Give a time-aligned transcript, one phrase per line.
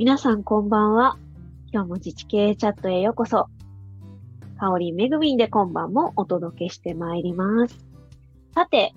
[0.00, 1.18] 皆さんこんばんは。
[1.70, 3.50] 今日も自治系チャットへようこそ。
[4.58, 7.76] 香りめぐみんで今晩もお届けしてまいります。
[8.54, 8.94] さて、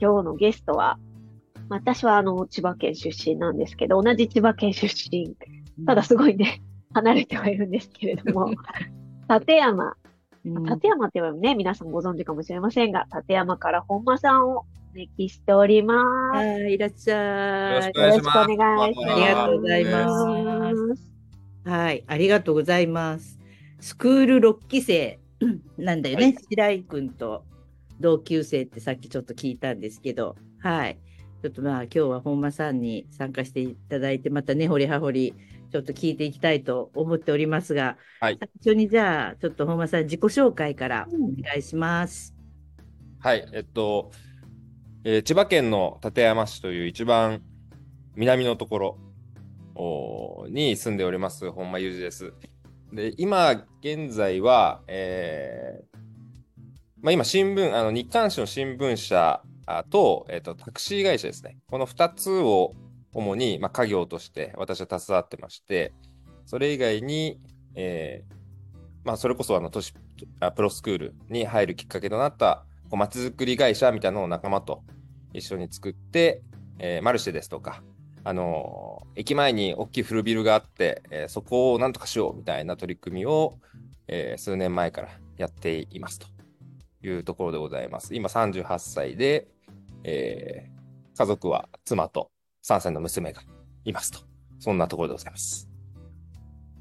[0.00, 0.98] 今日のゲストは、
[1.68, 5.36] 私はあの、千葉県出身なんですけど、同じ千葉県出身。
[5.84, 6.62] ただすごいね、
[6.94, 8.48] 離れてはいるんですけれども、
[9.28, 9.92] 立山。
[10.42, 14.64] 立山って言えばね、皆さんご存知かもしれませんが、立山から本間さんをお
[14.96, 16.02] 招きしておりま
[16.32, 16.38] す。
[16.38, 17.74] はい、いらっしゃい。
[17.74, 18.38] よろしくお願いします。
[18.38, 21.68] ありがとうございます。
[21.68, 23.38] はい、ありがとうございます。
[23.80, 25.18] スクール6期生
[25.76, 27.44] なんだよね、はい白井君と
[28.00, 30.98] 同級生ってさっきちょっと聞いたんですけど、はい。
[31.42, 35.34] ちょっとまあ今日は本間さんに参加していただいて、また根掘り葉掘り
[35.70, 42.34] ちょっと聞いていきたいと思っておりますが、はい最初にじゃあちょっと本間さん自己紹介からお願いします。
[43.18, 44.12] はい、えっと、
[45.08, 47.40] えー千葉県の館山市という一番
[48.16, 48.96] 南のとこ
[49.76, 52.32] ろに住んでおります本間裕二です。
[52.92, 55.96] で、今現在は、えー
[57.02, 59.42] まあ、今新聞、あの日刊紙の新聞社
[59.90, 61.56] と、えっと、タクシー会社ですね。
[61.70, 62.74] この2つを
[63.12, 65.92] 主に、まあ、家業として私は携わってまして、
[66.46, 67.38] それ以外に、
[67.76, 68.34] えー
[69.04, 69.94] まあ、それこそあの都市
[70.56, 74.82] プロスクールに入るきっかけとなったこう街づくり会社みたいなのを仲間と
[75.36, 76.42] 一緒に作って、
[76.78, 77.82] えーマルシェですとか、
[78.24, 83.58] あのー駅前に大きい古ビルがあって、えーそこをなんとかしようみたいな取り組みを、
[84.08, 86.26] えー数年前からやっていますと
[87.02, 88.14] いうところでございます。
[88.14, 89.48] 今38歳で、
[90.04, 90.76] えー
[91.18, 92.30] 家族は妻と
[92.62, 93.40] 3歳の娘が
[93.86, 94.18] いますと。
[94.58, 95.68] そんなところでございます。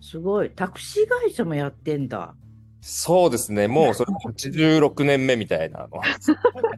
[0.02, 0.50] すごい。
[0.52, 2.36] タクシー会社もやってんだ。
[2.88, 3.68] そうですね。
[3.68, 6.18] もうそれも86年目みたいなのは、 や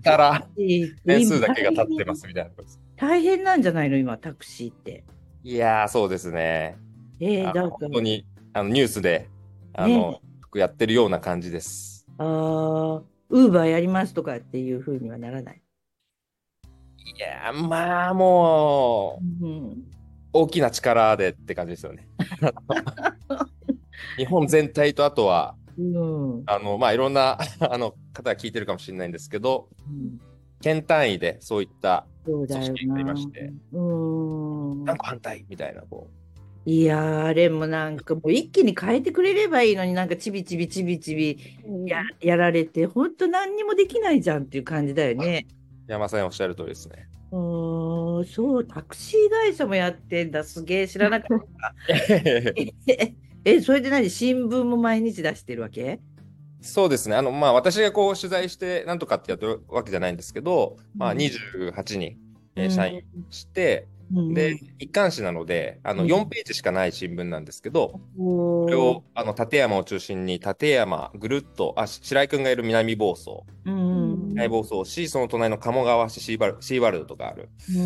[0.01, 0.95] たら年
[1.27, 2.79] 数だけが経ってますみたいなことです。
[2.95, 5.03] 大変なんじゃないの今、タクシーって。
[5.43, 6.77] いやー、そうですね。
[7.19, 9.27] えー、だか本当にあのニュースで
[9.73, 12.07] あの、ねよくやってるような感じです。
[12.19, 15.61] あーウーバーやりますとかっていうふうにはならない？
[17.17, 19.83] いやー、まあもう、うん、
[20.31, 22.07] 大きな力でって感じですよね。
[24.15, 26.43] 日本全体とあとは、うん。
[26.45, 30.19] あの、まあいろんな あの方が聞いてるかもしれないんですけど、うん
[30.61, 33.13] 県単位でそういった組織がありな。
[33.13, 34.83] ましてうん。
[34.85, 36.09] 何個反対みたいな、こ
[36.65, 41.39] いやー、あれもなんかもう一気に変えてくれればいいのになんかちびちびちびちび
[41.85, 45.47] ややられて、本当何にもできないじゃんっていう感じだよね。
[45.87, 47.07] う、山さんおっしゃる通りですね。
[47.31, 50.43] うーん、そう、タクシー会社もやってんだ。
[50.43, 51.75] すげえ知らなかった。
[53.47, 54.09] え、え、それで何？
[54.09, 56.01] 新聞も毎日出してるわけ？
[56.59, 57.15] そうですね。
[57.15, 61.17] あの、まあ、私がこう取材してなんとかってやってるわけじゃないんですけど、まあ、うん。
[61.19, 62.17] 28人、
[62.57, 66.09] えー社員して、うんで、一貫紙なので、あの、うん。
[66.09, 68.65] 4ページしかない新聞なんですけど、おー。
[68.65, 77.81] これを、あの、立山を中心に、立山、ぐるっと、あ、し白井くんがいる南房総、うん南房総市、その隣の鴨川市シーバル、シーワールドとかある、う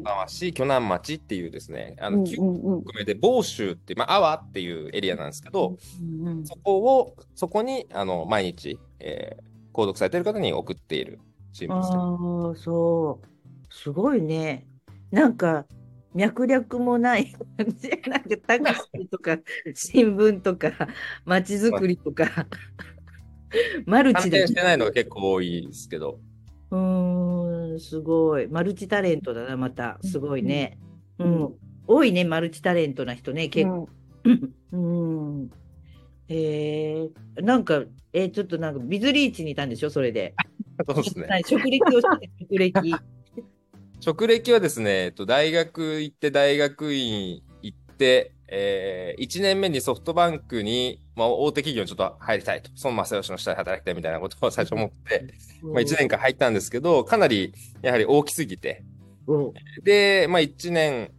[0.00, 0.02] ん。
[0.02, 2.82] 川市、鋸南町っていうですね、あの、うん9うんうん。
[2.84, 11.18] 区目で、房州って、まあ、阿波っていうエリアなんですけど、うんそこを、そこに、あの、毎日、えー購読されている方に送っている
[11.52, 13.26] 新聞ですあ、そう。
[13.74, 14.68] すごいね。
[15.14, 15.64] なんか、
[16.12, 17.88] 脈略もない感じ。
[18.10, 19.38] なんか、タクシーとか、
[19.72, 20.72] 新聞とか、
[21.24, 22.48] 街づくりとか、
[23.86, 24.44] マルチで。
[24.48, 26.18] してないのが結構多いですけど、
[26.72, 28.48] うーん、すごい。
[28.48, 29.98] マルチタレントだな、また。
[30.02, 30.78] すごいね。
[31.20, 31.54] うん。
[31.86, 33.88] 多いね、マルチタレントな人ね、結構。
[34.72, 35.50] うん。
[36.26, 40.34] えー、なんか、えーちょっとなんか、ビズリーチにいたんでしょ、それで。
[40.88, 41.26] そうですね。
[41.28, 42.96] はい職歴をして、職歴。
[44.04, 55.32] 職歴はですね、えっと、大学行って、大学院行って、え1年目にソフトバンクに、まあ、大手企業にちょっと入りたいと、孫正義の下で働きたいみたいなことを最初思って、
[55.62, 58.84] まあ、1年間入ったんですけど、かなりやはり大きすぎて、
[59.26, 61.10] おで、まあ、1年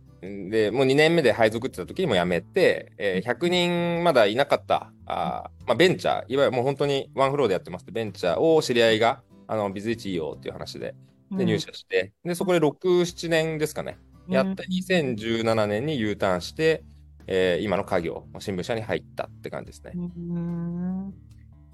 [0.52, 7.86] で、もう2年目で配属ってた時にも辞めて、えー100人まだいなかった、あーまあ、ベンチャー、いわゆるもう本当にワンフローでやってます。
[7.92, 10.94] ベンチャーを知り合いが、あの、ビズイチいいよっていう話で、
[11.32, 13.98] で、入社して、で、そこで6、7年ですかね。
[14.28, 16.84] やって2017年に U ターンして、
[17.28, 19.94] えー今の家業、新聞社に入ったって感じですね。
[19.96, 21.14] うん。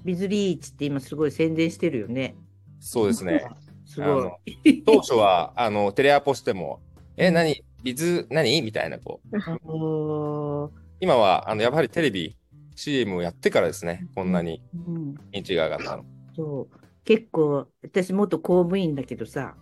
[0.03, 2.35] ビズリーチって今すごい宣伝してるよね。
[2.79, 3.45] そうですね。
[3.85, 4.37] すごあの
[4.85, 6.79] 当初は、あの、テレアポしても、
[7.17, 7.63] え、何？
[7.83, 8.61] ビズ、何？
[8.61, 10.71] みたいな、こう。
[10.99, 12.37] 今は、あの、やっぱりテレビ、
[12.75, 16.05] CM をやってからですね、こんなにうん、認知が上がったの。
[16.35, 19.55] そう結構私元公務員だけどさ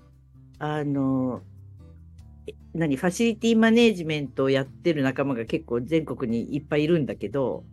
[0.59, 1.41] あの
[2.73, 7.63] 何、ファシリティマネージメントをやってる仲間が結構全国にいっぱいいるんだけど、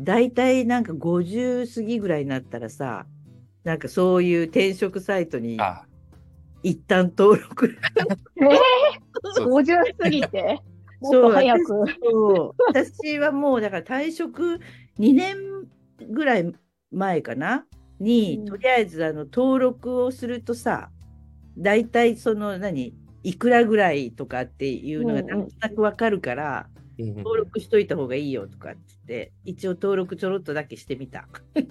[0.00, 3.06] 大体なんか50過ぎぐらいになったらさ、
[3.64, 5.84] なんかそういう転職サイトにあ。
[6.62, 7.76] 一旦登録。
[8.36, 10.60] えー、50過ぎて、
[11.00, 11.64] もっと早く。
[11.64, 12.62] そう。
[12.68, 14.60] 私はもうだから退職
[14.98, 15.36] 2年
[16.08, 16.52] ぐらい
[16.92, 17.66] 前かな
[18.00, 18.44] に、うん。
[18.46, 20.90] とりあえずあの登録をするとさ、
[21.56, 25.26] 大体その何、いくらぐらいとかっていうのがうんうん。
[25.28, 26.66] なんとなくわかるから、
[26.98, 31.28] 登録しといた方がいいよとかって言って、一応登録ちょろっとだけしてみた。
[31.56, 31.66] い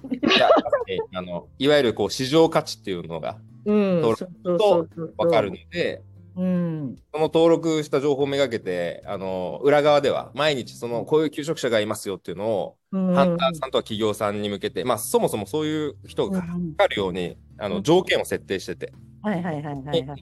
[1.14, 5.14] あのいわゆるこう市場価値っていうのがうん、登そうそうそうそう。
[5.18, 6.02] 分かるので、
[6.40, 13.14] うん、その登録した情報をめがけて、あの裏側では毎日そのこういう求職者がいますよっていうのを、うん。
[13.14, 16.46] ハンターさんとか企業さんに向けて、まあそもそもそういう人がうん。
[16.70, 17.74] 分かるように、あうん。
[17.74, 20.08] の条件を設定してて、はいはいはいはい。
[20.08, 20.22] はい。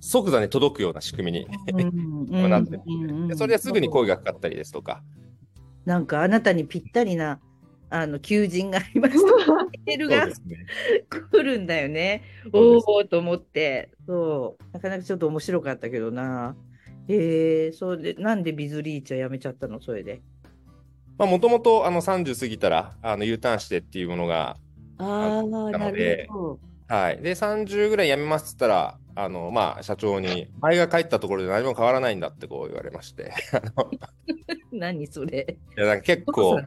[0.00, 2.50] 即座に届くような仕組みに、うん。
[2.50, 3.28] なってるうん。
[3.28, 5.00] でそれですぐに声がかかったりですとか、
[5.84, 7.38] なんかあなたにぴったりな
[7.94, 9.20] あの求人がありました。
[9.84, 10.32] メールがね。
[11.10, 12.22] 来るんだよね。
[12.52, 16.56] おおと思って、そう、なかなかちょっと面白かったけどな。
[17.08, 20.22] えー、そうで、なんでビズリーチはやめちゃったの、それで？
[21.18, 24.56] まあもともとあの30過ぎたらあの U ターンしてっていうものが、
[24.96, 26.58] ああ、ななのでるほ
[26.92, 27.22] はい。
[27.22, 33.32] で、30ぐらい辞めますっつったら、あの、まあ、社長に、前が帰ったところで何も変わらないんだってこう言われまして。
[34.70, 35.56] 何それ？
[35.74, 36.60] や、なんか結構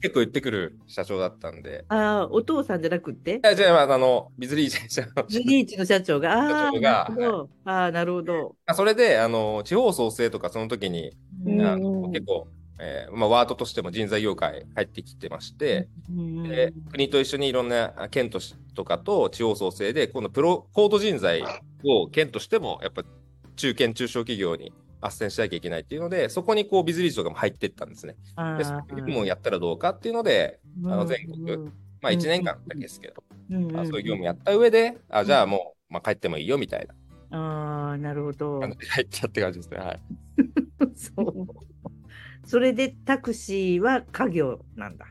[0.00, 3.34] 結構言ってくる社長だったんで、ああ、お父さんじゃなくって？
[3.34, 7.50] いや、じゃあ、まあ、あの、ビズリー社長ビズリーチの社長が、ああ、社長がなるほど。
[7.66, 8.56] ああ、なるほど。
[8.64, 11.12] あそれで、あの、地方創生とかその時に、
[11.44, 12.48] うんあの結構、
[12.80, 21.42] えーまあ、ワードとしても人材業界入ってきてまして、うんで国と一緒にいろんな県としとかと地方創生で、今度プロコード人材
[21.84, 23.02] を県としてもやっぱ
[23.56, 24.72] 中堅中小企業に
[25.02, 28.16] 斡旋しなきゃいけないっていうので、そこにこうビズリーチとかも入っていったんですね。
[28.36, 31.56] あで、そういうもやったらどうかっていうので、ああの全国
[32.00, 36.94] まあ1年間だけですけど、うんまあ、そういう業務やった上で、あじゃあもう、まあ、帰ってもいいよみたいな
[37.32, 38.60] ああ、なるほど。
[38.60, 38.70] 入
[39.04, 39.78] っちゃって感じですね。
[39.78, 40.00] はい。
[40.94, 41.46] そう。
[42.50, 45.06] それでタクシーは家業なんだ。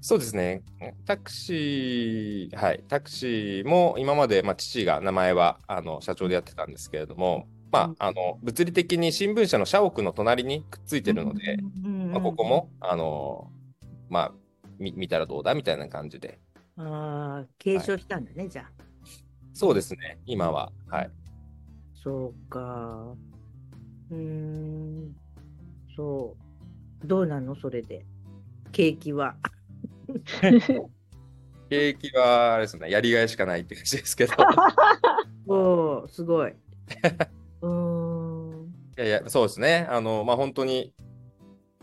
[0.00, 0.62] そうですね。
[1.06, 2.84] タクシー、はい。
[2.86, 11.58] タクシーも今まで、まあ、父が名前はあの社長でやってたんですけれども、まあ、あの物理的に新聞社の社屋の隣にくっついてるので、
[12.12, 12.44] まあ、ここ。
[12.44, 13.50] も、あの、
[14.08, 14.32] まあ、
[14.78, 16.38] み見たらどうだみたいな感じで。
[16.76, 18.70] ああ、継承したんだね、じゃあ。
[19.52, 20.20] そうですね。
[20.26, 20.70] 今は。
[20.88, 21.10] はい。
[22.04, 23.16] そうか。
[24.12, 25.16] うーん。
[25.96, 26.51] そう。
[27.04, 28.04] どうなのそれで？
[28.72, 29.36] 景気は。
[31.70, 34.34] 景気は、あれですね、やりがいしかないって感じですけど。
[35.48, 36.50] おお、すごい。
[37.62, 38.74] うーん。
[38.98, 39.86] いやいや、そうですね。
[39.88, 40.92] あの、まあ、本当に、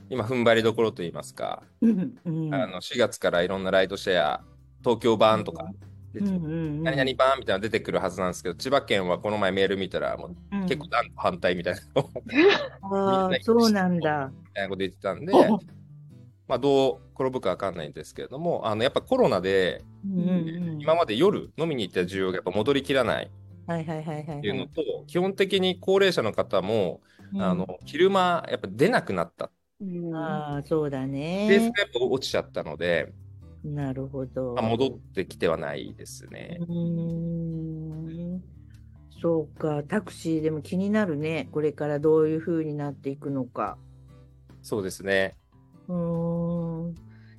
[0.09, 4.43] 今、踏ん張りどころといいますか、うんうんあの、4月からいろんなライドシェア、
[4.83, 5.71] 東京版とか、
[6.19, 6.83] うんうんうん。
[6.83, 10.67] 何々版みたいなの出てくるはずなんですけど、千葉県はこの前メール見たら、もううん。
[10.67, 11.81] 結構反対みたいな。
[12.25, 12.33] み
[12.81, 14.31] ああ、そうなんだ。
[14.53, 15.33] たいなこと言ってたんで、
[16.47, 20.79] まあ、どう転ぶかわかんないんですけれども、あの、やっぱコロナで、うんうんうん。
[20.81, 23.31] 今まで夜飲みに行った需要がやっぱ戻りきらない。
[23.67, 24.37] はいはいはいはい。
[24.39, 27.41] っていうのと、基本的に高齢者の方も、うん。
[27.41, 29.51] あの、昼間、やっぱ出なくなった。
[29.81, 30.15] うん。
[30.15, 31.05] ああ、そうだ
[31.45, 31.81] ベースねが。
[31.83, 33.13] やっぱ落ちちゃったので、
[33.63, 34.53] なるほど。
[34.55, 36.63] まあ、戻ってきてはないですねう。
[36.63, 38.43] ーん
[39.21, 41.49] そうか、タクシーでも気になるね。
[41.51, 43.77] これからどういう風になっていくのか。
[44.61, 45.35] そうですね。
[45.89, 46.95] うーん。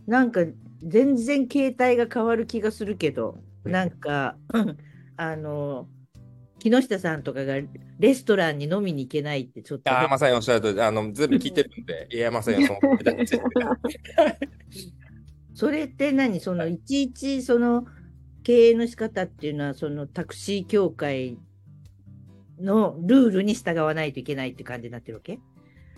[0.06, 0.40] なんか、
[0.82, 4.36] 全然形態が変わる気がするけど、なんか、
[5.16, 5.88] あの、
[6.58, 7.54] 木下さんとかが
[7.98, 12.80] レストランに飲みに行けないってちょっとああ、まさにおっしゃるとり、あの、全部聞いてるんで、いや、まさにその。
[15.60, 16.40] それって何？
[16.40, 17.84] そのいちいちその
[18.44, 21.36] 経営の仕方っていうのはそのタクシー協会
[22.58, 25.38] のルールに従わないといけないって感じになってるわけ？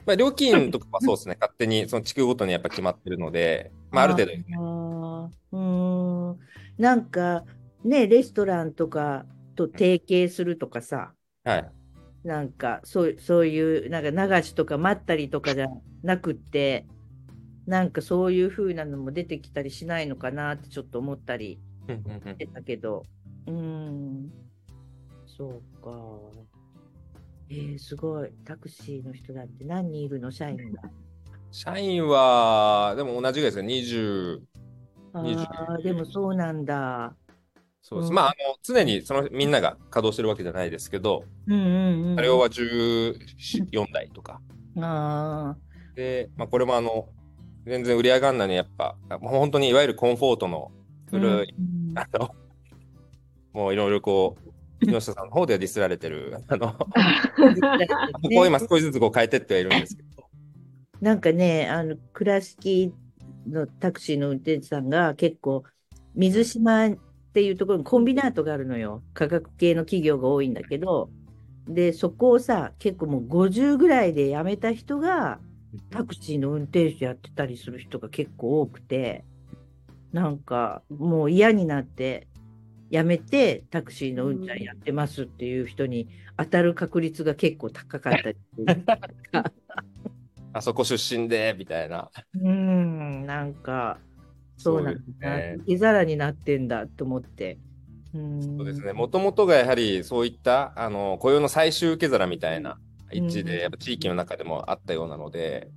[0.04, 5.56] まあ、料金とかはそうですね、 勝手に、その地区ごとにやっぱ決まってるので、まあ、ある程度、あー。
[5.56, 6.38] うーん。
[6.76, 7.44] なんか
[7.84, 11.14] ねレストランとかと提携するとかさ。
[11.44, 11.70] はい。
[12.24, 15.66] なんかそうそういうなんか流しとか待ったりとかじゃ
[16.02, 16.86] なくって
[17.66, 23.04] なんかそういう風なのも出てきたりしないのかなってちょっと思ったりしてたけど、
[23.46, 24.30] うーん、
[25.26, 25.90] そうか。
[27.50, 28.30] えー、すごい。
[28.44, 30.30] タクシーの人だって何人いるの？
[30.30, 30.82] 社員が。
[31.50, 34.42] 社員は、でも同じぐらいですよ、20、
[35.12, 37.14] ああ、でもそうなんだ。
[37.82, 38.08] そうです。
[38.08, 42.16] うんまあ、あの、常にそのみんなが稼働してるわけじゃないですけど、うんうんうん。
[42.16, 44.40] 車両は14台とか。
[44.78, 45.56] あ
[45.94, 47.08] で、まあ、これもあの、
[47.64, 50.70] 全然売り上がんないのにやっぱ、もう本当にいわゆるコンフォートの
[51.08, 51.10] あ。
[51.10, 52.34] 古い、うんあの、
[53.52, 54.36] もういろいろこ
[54.80, 56.86] う、木下さんの方ではディスられてる、あの、こ
[58.22, 60.28] こを今少しずつこう変えてってはいるんですけど、
[61.00, 62.92] なんかね、あの、倉敷
[63.48, 65.64] のタクシーの運転手さんが結構、
[66.14, 66.96] 水島っ
[67.32, 69.02] ていうところにコンビナートがあるのよ。
[69.14, 71.10] 科学系の企業が多いんだけど、
[71.68, 75.40] で、そこをさ、結構もう50ぐらいで辞めた人が、
[75.90, 79.24] タクシーの運転手やってたりする人が結構多くて、
[80.12, 82.28] なんかもう嫌になって、
[82.90, 88.38] 辞めてタクシーの運転やってますっていう人に当たる確率が結構高かったり。
[90.54, 92.10] あそこ出身で、みたいな。
[92.34, 93.98] うーん、なんか、
[94.58, 95.36] そうなんだな。
[95.38, 97.56] ね受け皿になってんだと思って。
[98.12, 98.92] そうですね。
[98.92, 102.78] もともとがやはりそういった、あの、雇用の最終受け皿みたいな
[103.20, 105.68] うんで、やっぱ地域の中でもあったようなので、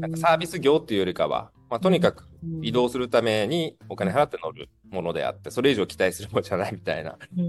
[0.00, 2.28] なんかサービス業っていうよりかは、まあ、とにかく
[2.62, 7.44] 移動するためにお金払って乗るものであって、それ以上期待するものじゃないみたいな、うんう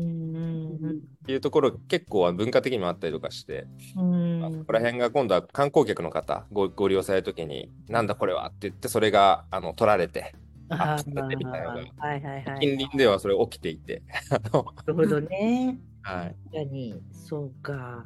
[0.87, 3.65] んいうところ結構文化的にもあったりとかして、
[3.97, 4.39] うん。
[4.41, 10.35] まあそこら辺が今度は観光客の方ごご利用されるときに、なんだこれはって言って、それがあの取られて、
[10.69, 12.59] ああみたいなのがーはいはいはい。
[12.59, 14.37] 近隣ではそれ起きていて、な
[14.85, 15.79] るほどね。
[16.01, 18.05] はい、確かに、そうか。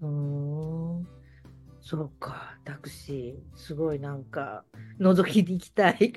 [0.00, 0.08] うー
[1.00, 1.06] ん。
[1.80, 4.64] そうか、タクシー、すごいなんか、
[5.00, 6.12] 覗きに行きたい。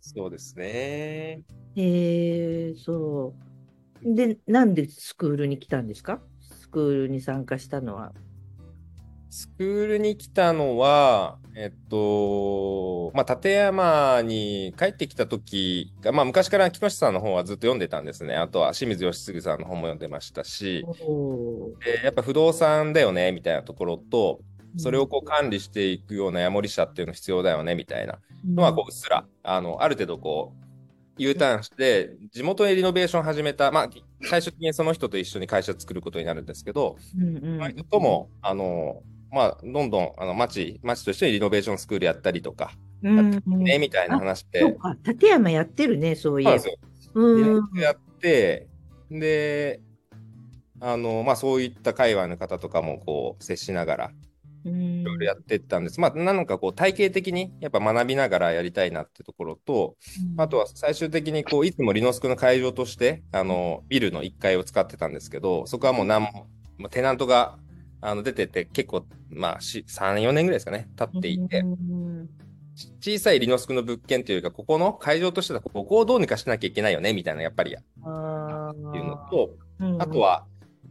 [0.00, 1.42] そうですね。
[1.76, 3.34] えー、そ
[4.02, 4.14] う。
[4.14, 6.20] で、なんでスクールに来たんですか？
[6.40, 8.12] スクールに参加したのは。
[9.30, 18.34] スクールに来たのは、えっと、まあ、立山に帰ってきた時が、まあ、昔から木下さんの本はずっと読んでたんですね。
[18.34, 20.84] あとは清水義嗣さんの本も読んでましたし、
[22.02, 24.40] やっぱ不動産だよね、みたいなところと、
[24.76, 28.18] それをこう管理していくようなヤモリ社っていうの必要だよね、みたいな。
[28.48, 33.90] のは、こう、うっすら、あの、ある程度こう、U ターンして、地元でリノベーション始めた、まあ、
[34.22, 37.74] 最終的にその人と一緒に会社作ることになるんですけど、うんうん。
[37.90, 42.72] とも、あの、まあ、どんどん、あの、町、町としてリノベーションスクールやったりとか、
[43.02, 43.42] うん。
[43.46, 46.58] うんね、みたいな話で、そうか、立山やってるね、そういえば。
[46.58, 46.70] そ
[47.14, 47.44] うで
[47.76, 47.82] す。
[47.82, 48.68] やって、
[49.10, 49.80] で、
[50.80, 54.10] あの、まあ、そういった界隈の方とかも、こう、接しながら、
[54.64, 55.00] うん。
[55.00, 56.00] いろいろやってったんです。
[56.00, 59.96] まあ、なのか、こう、体系的に、やっぱ学びながらやりたいなってところと、
[60.36, 66.46] あとは最終的に、こう、いつもリノスクの会場として、あの、ビルの1階を使ってたんですけど、そこはもう何も、
[66.78, 67.58] まあテナントが、
[68.00, 72.28] あの、出てて、結構、まあ、し3、4年ぐらいですかね、経っていて、うん。
[73.00, 80.46] 小さいリノスクの物件というか、ここの会場としては、ここをどうにかしなきゃいけないよね、みたいな、やっぱり、っあていうのと、ーあと、は、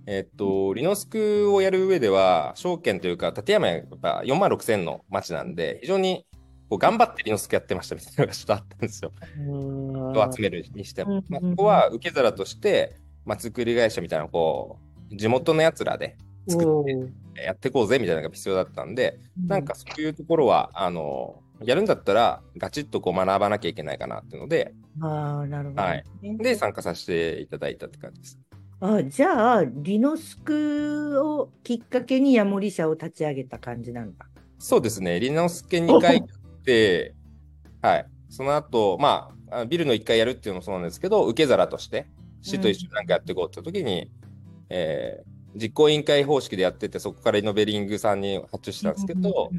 [0.06, 6.26] えっと、リノスクをやる上では、証券というか、立山やっぱ4万6千の町なんで、非常に
[6.70, 9.12] こう頑張ってリノスクやってましたみたいなのがちょっとあったんですよ。
[9.50, 11.16] を集めるにしても。
[11.16, 14.78] うんまあ、ここは受け皿として、まあ、作り会社みたいな、こ
[15.12, 16.16] う、地元のやつらで
[16.50, 25.88] 作ってやっていこうぜみたいなのが必要だったんで、なんかそういうところは、あの、やるんだったら、ガチッとこう学ばなきゃいけないかなっていうので、ああ、なるほどね。
[25.90, 26.04] はい
[26.38, 28.40] で、参加させていただいたって感じです。
[28.82, 34.26] あじゃあ、リノスクをきっかけにヤモリ社を立ち上げた感じなんだ。
[34.58, 37.14] そうですね、リノスケ2回やって、
[37.82, 38.06] はい。
[38.30, 42.06] その後、まあ、あビルの1回やるっていうのもそうなんですけど、受け皿として、
[42.42, 44.10] 市と一緒になんかやっていこうって時に、
[44.70, 49.50] えー実行委員会方式でやってて、そこからイノベリングさんに発注したんですけど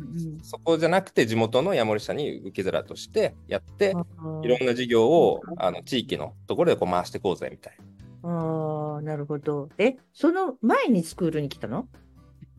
[0.43, 4.05] そこじゃなくて地元のヤモリ社に受け皿としてやって、うん
[4.43, 7.77] いろんな事業をあの地域のところでこう回していこうぜみたい
[8.23, 8.31] な。
[8.31, 9.69] ああ、なるほど。
[9.77, 11.89] え、その前にスクールに来たの？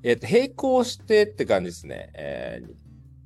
[0.04, 2.12] えっ、と、並行してって感じですね。
[2.14, 2.72] えー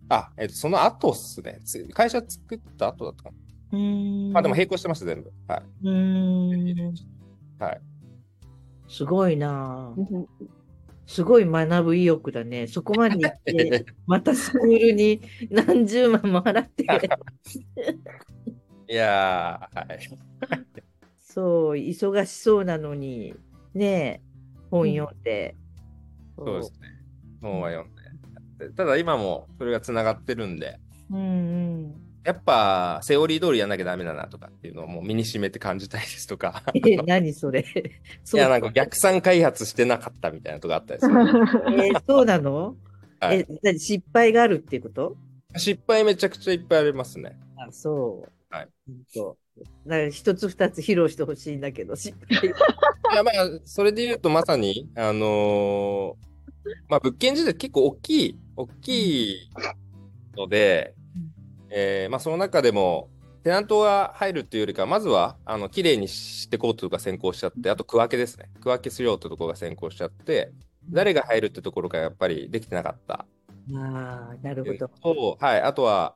[0.08, 1.60] あ、えっ、と、その後っすね。
[1.66, 3.30] つ会社作った後だったか
[3.72, 3.78] な。
[3.80, 4.34] うーん。
[4.34, 5.32] まあでも並行してました、全部。
[5.48, 5.64] はい。
[5.84, 6.96] うーん。
[7.58, 7.82] はい。
[8.88, 10.01] すごいなあ
[11.08, 12.68] すごい学ぶ意欲だね。
[12.68, 16.84] そこまで行って、 またスクールに何十万も払って。
[18.88, 20.00] いやー、はい。
[21.20, 23.36] そう、忙しそうなのに、
[23.74, 24.22] ねえ、
[24.72, 25.56] 本読んで。
[26.38, 26.88] そうですね。
[27.42, 28.70] 本は読んで。
[28.75, 30.80] ただ今もそれが繋がってるんで、
[31.12, 31.22] うんう
[31.88, 32.05] ん。
[32.25, 36.63] やっぱセオリー通りやんなきゃダメだなとかっていうのをもう身に染めて感じたいですとか。
[36.74, 37.60] え、何それ？
[37.62, 37.63] い
[38.24, 41.13] そうや、なんか逆算開発してなかったみたいなとこあったりする。
[41.86, 42.75] えそうなの、
[43.20, 45.15] はいえ、何失敗があるっていうこと？
[45.55, 47.38] 失敗めちゃくちゃいっぱいありますね。
[47.58, 48.53] あ、そう。
[48.53, 49.38] はいほんと。
[49.86, 52.51] だから一つ二つ披露してほしいんだけど、失敗 い
[53.15, 59.50] や、まあ、それで言うと、まさに、あのーまあ、物件自体結構大きい、大きい
[60.36, 60.95] ので、
[61.69, 63.10] えーまあ、その中でも、
[63.43, 68.50] テナントが入るっていうよりか、まずは、あの、綺麗にしていこうというか先行しちゃって、あと区分けですね。
[68.62, 70.51] 区分けしようというところが先行しちゃって、
[70.89, 73.25] 誰が入るってところがやっぱりできてなかった。
[73.75, 74.88] ああ、なるほど。
[74.88, 76.15] と、はい、あとは、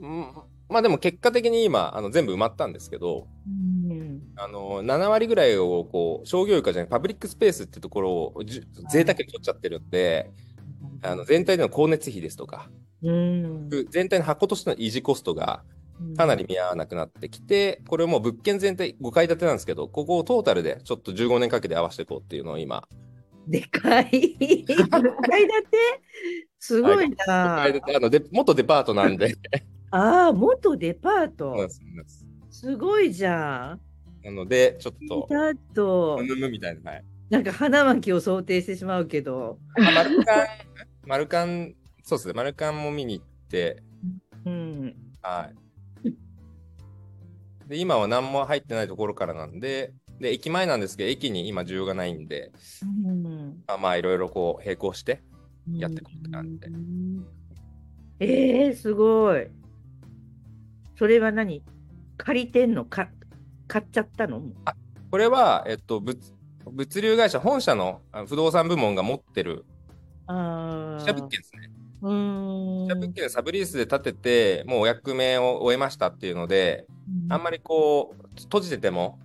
[0.00, 0.34] うん
[0.68, 4.22] まあでも結果的に今、あの全部埋まったんですけど、うん。
[4.36, 10.30] あの7割ぐらいをこう商業床じゃないパブリックスペースってところをじゅ贅沢に取っちゃってるんで、
[11.02, 12.70] あの全体での光熱費ですとか、
[13.02, 13.68] うん。
[13.90, 15.62] 全体の箱としての維持コストが
[16.16, 22.86] かなり見合わなくなってきて、これもう物件全体5階建てなんですけど、ここをトータルでちょっと15年かけて合わせていこうっていうのを今、
[23.46, 24.36] でかい。
[24.38, 25.76] 1階建て？
[26.58, 27.56] すごい5な。
[27.62, 29.34] 階建てあので元デパートなんで、
[29.90, 31.56] ああ、元デパート？
[31.56, 31.68] で。
[32.50, 33.80] すごいじゃん。
[34.24, 37.04] なので、ちょっと、だとむ、むむみたいな、はい。
[37.30, 39.58] なんか花巻を想定してしまうけど。
[39.78, 40.46] あマルカン、
[41.06, 41.74] マルカン、
[42.08, 43.82] そうですね、マルカンも見に行って、
[44.46, 44.96] うん。
[45.20, 45.50] は
[46.04, 47.68] い。
[47.68, 52.50] で、今は何も入ってないところからなんで、で、駅前なんですけど、駅に今需要がないんで、
[52.82, 55.22] うんまあまあ、いろいろこう、並行して、
[55.70, 57.26] やっていこうって感じでうん
[58.20, 59.46] ええすごい。
[60.98, 61.62] それは何？
[62.16, 62.86] 借りてんの？
[62.86, 63.10] か
[63.66, 64.42] 買っちゃったの？
[65.10, 66.18] これは、えっと、物
[66.72, 69.66] 物流会社、本社の不動産部門が持ってる
[70.26, 71.02] ああ。
[71.02, 71.70] 自社物件ですね。
[72.02, 72.98] うーん。
[73.00, 76.86] 物件サブリースで建てて、もうお役目を終えましたっていうので、
[77.28, 79.18] あんまりこう、閉じてても、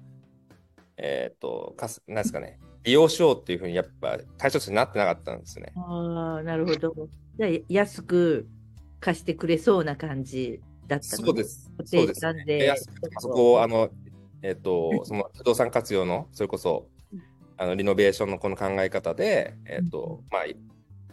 [0.97, 5.73] えっと、かす、なんですかね、利用しようっていうふうにやっぱ対象者になってなかったんですね。
[5.75, 6.93] ああ、なるほど。
[7.37, 8.47] じゃあ、安く
[8.99, 11.25] 貸してくれそうな感じだったの？
[11.25, 11.71] そうです。
[11.85, 12.45] そうです、ね。
[12.45, 13.89] でで安くてそこを、あの、
[14.41, 16.87] えっ、と、その不動産活用の、それこそ、
[17.57, 20.43] あの、リノベーションのこの考え方で、えっ、と、まあ、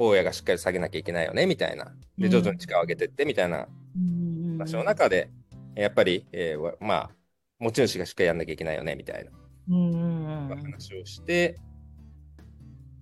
[0.03, 1.93] 大家がしっかり下げなきゃいけないよね、みたいな。
[2.17, 5.31] で、徐々に力を上げてって、みたいなうん話の中で、
[5.75, 7.11] やっぱり、えーわまあ、
[7.59, 11.59] 持ち主がしっかりやんなきゃいけないよね、みたいな話をして、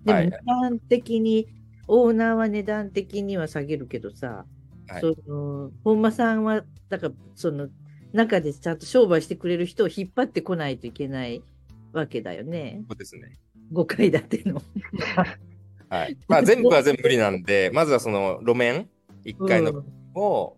[0.05, 1.47] でもはい値段的に、
[1.87, 4.45] オーナーは値段的には下げるけどさ、
[4.89, 7.69] はいその本間さんは、だから、その
[8.13, 11.43] 中でちゃんと商売してくれる人を引っ張ってこないといけない
[11.93, 12.83] わけだよね。
[12.89, 13.39] そうですね。
[13.73, 14.61] 5階建ての。
[15.89, 16.17] はい。
[16.29, 18.89] まあ、全部は全部無理なんで、 まずはその路面、
[19.25, 19.85] 1階のうん。
[20.15, 20.57] を、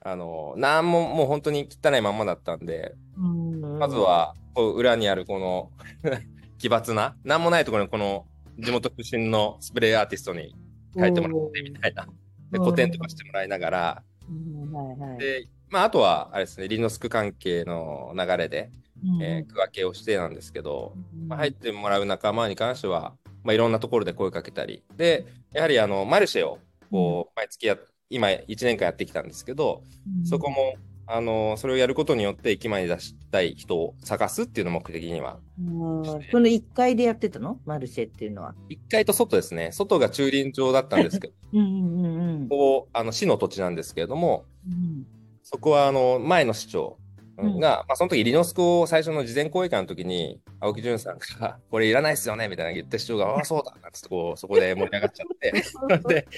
[0.00, 3.78] あの、なんももう本当に汚いまんまだったんで、うん。
[3.78, 5.70] まず、は、こう裏にあるこの
[6.58, 8.26] 奇抜な、なんもないところにこの
[8.58, 10.54] 地元出身のスプレーアーティストに
[10.98, 12.04] 書いてもらってみたいな。
[12.50, 12.64] で、うん。
[12.64, 14.02] 古典とかしてもらいながら、
[15.18, 18.70] で、まあ、あとは、あれですね、リノスク関係の流れで、
[19.20, 20.94] えー区分けをしてなんですけど、
[21.26, 26.58] まあ、入ってもらう仲間に関しては、まあ、いろんなところで声かけたり、で、やはりあのマルシェを
[26.90, 27.76] こう毎月や、
[28.10, 29.82] 今1年間やってきたんですけど、
[30.24, 30.74] そこも、
[31.06, 35.62] あのそれをやることによって駅前に出したい人を探すっていうのを目的には、う
[36.00, 37.58] んその1階でやってたの？
[37.66, 38.54] マルシェっていうのは。
[38.70, 42.48] 1階と外ですね、外が駐輪場だったんですけど、 うんうんうんうん。
[42.48, 45.06] ここあの市の土地なんですけれども、うん。
[45.42, 46.98] そこはあの前の市長
[47.58, 55.52] が、まあ、その時リノスコを最初の事前講演会の時に、青木淳さんが、 これいらないっすよねみたいな言った市長が、ああ、そうだなんつってこう、そこで盛り上がっちゃって、
[56.08, 56.28] で、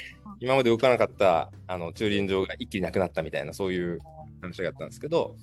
[0.41, 3.99] 今まで動かなかったあの駐輪場が一気になくなったみたいな、そういう
[4.41, 5.37] 話があったんですけど、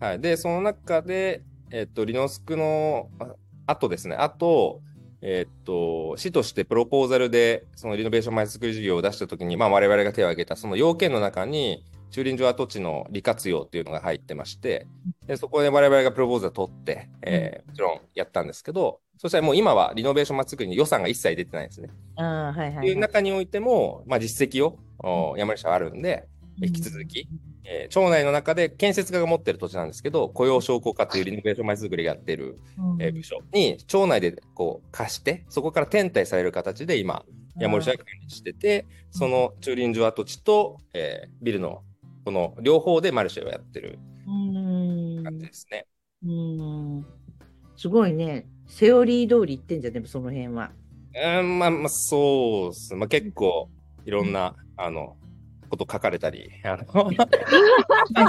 [0.00, 0.20] はい。
[0.20, 3.34] で、その中で、えっと、リノスクのあ
[3.66, 4.80] あとですね、あと、
[5.20, 14.86] えっと、市としてプロポーザルで、そのリノベーション前作り事業を出したときに、まあ、我々が手を挙げた、その要件の中に、駐輪場跡地の利活用っていうのが入ってまして、
[15.26, 21.90] でそこで我々がプロポーズを取って、えーもちろんやったんですけど、そしたらもう今はリノベーションま作りに予算が一切出てないんですね。
[22.16, 22.88] ああ、はいはい、とはい。
[22.88, 26.26] いう中においても、まあ、実績をお山梨はあるんで、
[26.60, 27.28] 引き続き、
[27.64, 37.24] えー町内の中で建設家が持ってる土地なんですけど、雇用商工課というリノベーションま作りがやってる、うん、えー部署に町内でこう貸して、そこから転退される形で今、
[37.60, 41.82] 山森市は管理してて、その駐輪場跡地と、えービルの
[42.28, 45.24] この両方でマルシェをやってるうん。
[45.24, 45.86] 感じですね。
[46.22, 47.06] うん。
[47.74, 48.46] すごいね。
[48.66, 50.72] セオリー通り言ってんじゃん、でもその辺は。
[51.38, 52.94] うん、まあまあ、そうっす。
[52.94, 53.70] まあ結構
[54.04, 55.16] いろんな、あの、
[55.70, 57.16] こと書かれたり、あの、監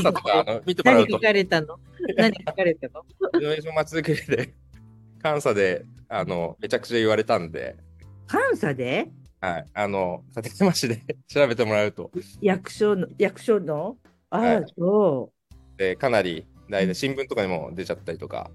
[0.02, 1.12] 査とかあの見てもらうと。
[1.12, 1.78] 何書、かれたの？
[2.16, 3.04] 何書かれたの？
[3.34, 4.54] リノベーション松作りで、
[5.22, 7.76] 監査で、あの、めちゃくちゃ言われたんで、
[8.32, 9.10] 監査で？
[9.41, 13.97] はい、あの、立山市で 調べてもらうと、役所の、役所の？
[14.30, 14.65] ああ、はい。
[14.78, 15.32] そ
[15.73, 18.52] ってかなり大体新聞とかにも出ちゃったりとか。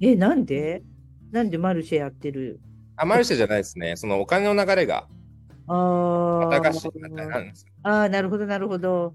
[0.00, 0.82] え、なんで？
[1.30, 2.60] なんでマルシェやってる？
[2.96, 3.96] あ、マルシェじゃないですね。
[3.96, 5.08] そのお金の流れが、
[5.66, 6.48] あ。
[7.82, 9.14] ああ、なるほど、なるほど。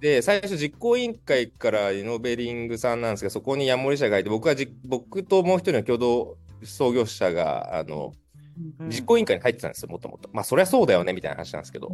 [0.00, 8.12] で、最初実行委員会からイノベリングさんなんですけど、そこにヤモリ社がいて、僕はじ僕ともう一人の共同創業者が、あの、
[8.80, 10.28] 実行委員会に入ってたんですよ、もともと。
[10.32, 11.90] まあ、そりゃそうだよね、みたいな話なんですけど、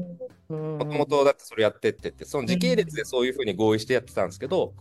[0.49, 4.75] もともとだってそれやってってって、その時系列でそういうふうに合意してやってたんですけど、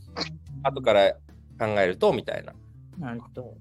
[0.64, 1.14] 後から
[1.58, 2.54] 考えると、みたいな。
[2.98, 3.56] なんと。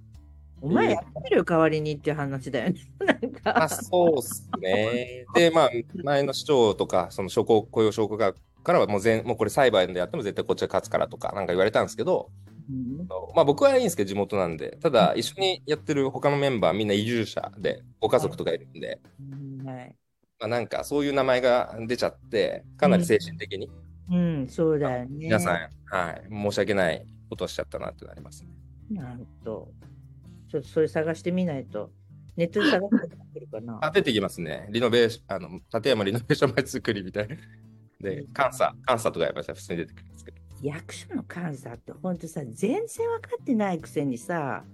[0.60, 2.80] お前やってるよ、代わりにっていう話だよね。
[2.98, 3.40] なんか。
[3.44, 5.24] まあ、そうっすね。
[5.34, 5.70] で、まあ、
[6.02, 12.47] 前の市長とか、その商工雇用商工学からはもう全、もうこれ裁判でやっても絶対こっちが勝つからとか、なんか言われたんですけど、うん
[13.34, 14.76] まあ僕はいいんですけど、地元なんで。
[14.80, 19.00] ただ、一緒にやってる他のメンバーみんな移住者で、ご家族とかいるんで、
[19.64, 19.96] はい。
[20.38, 23.70] まあなんかそういう名前が出ちゃって、かなり精神的に、
[24.10, 25.08] うん、そうだよね。
[25.10, 25.54] 皆さん、
[25.86, 28.50] はい、申し訳ないことをしちゃったなってなりますね。
[28.90, 29.70] なんと。
[30.50, 31.90] ちょっとそれ探してみないと。
[32.36, 33.78] ネットで探してくるかな。
[33.84, 34.68] あ、出てきますね。
[34.70, 37.36] リノベーション、あの、立山リノベーション前作りみたいな。
[38.00, 40.47] で、監査、監査とかやっぱり普通に出てくるんですけど。
[40.62, 44.64] 役所の監査って本当さ、全然分かってないくせにさ、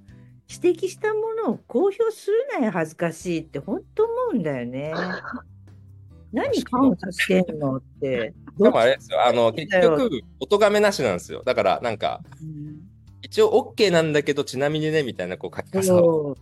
[0.49, 4.93] 指摘したものを公表するなよ、恥ずかしいって本当思うんだよね。
[6.33, 6.65] 何監
[6.97, 8.35] 査してんのって。
[8.59, 11.43] でもあれですよ、あの、結局、お咎めなしなんですよ。
[11.45, 12.95] だから、なんか、うん
[13.25, 16.37] 一応 OK なんだけど、ちなみにね、みたいなこう書き方を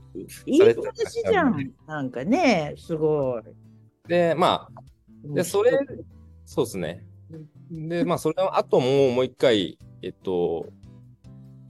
[0.46, 1.72] いい話じゃん。
[1.86, 3.42] なんかね、すごい。
[4.08, 4.82] で、まあ、
[5.32, 5.78] で、それ、
[6.44, 7.06] そうですね。
[7.70, 10.66] で、まあ、それの後ももう一回、えっと、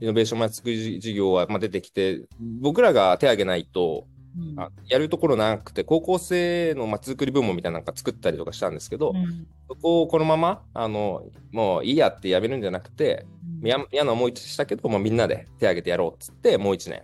[0.01, 2.21] イノベーション前作り事業はまあ出てきて、
[2.61, 13.25] 僕らが手挙げないと、うんあやるところなくて、高校生のまちづくり部門みたいなのが作ったりとかしたんですけど、うんそこをこのまま、あの、もういいやってやめるんじゃなくて、
[13.63, 17.03] 嫌嫌な思いしたけど、もうみんなで手挙げてやろうっつって、もう一年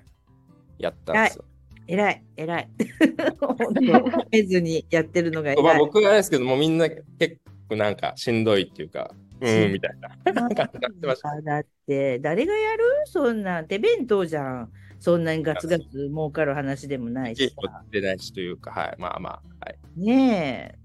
[0.78, 1.46] やったんですよ。
[1.88, 2.70] 偉い、偉い。
[3.40, 5.64] 本当褒めずにやってるのが偉い。
[5.64, 7.38] まあ僕はあれですけど、もうみんな結
[7.70, 10.50] 構なんかしんどいっていうか、うーん、みたいな。
[10.50, 12.84] だって、誰がやる？
[13.06, 14.72] そんなん、手弁当じゃん。
[15.00, 17.56] そんなにガツガツ儲かる話でもないし。
[17.90, 19.78] 出ないしというか、はい、まあまあ、はい。
[19.96, 20.80] ねえ。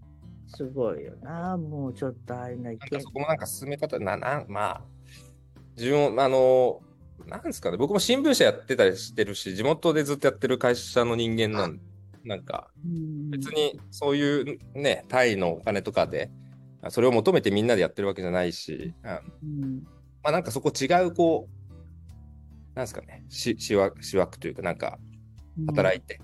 [0.46, 1.56] すごいよな。
[1.56, 4.82] もうちょっとあれななんかけそこもなんか進め方、な、な、まあ、
[5.76, 6.80] 自分、あの、
[7.26, 11.80] なんですかね、僕も新聞社やってたりしてるし、地元でずっとやってる会社の人間なん
[12.24, 16.43] なんか、うん別にそういうね、タイのお金とかで、あ
[16.90, 19.82] それを求めてみんなでやってるわけじゃないし、あうん
[20.22, 24.98] まあなんかそこ違う、こう、なんですかね、し、しわ、しわくというか、なんか、
[25.66, 26.20] 働いて、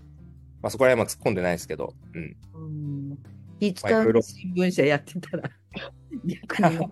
[0.62, 2.36] まあそこら辺は突っ込んでないですけど、うん。
[2.54, 3.18] うん
[3.60, 5.50] 気使まあいろいうろ新聞社やってたら、
[6.24, 6.88] 逆に。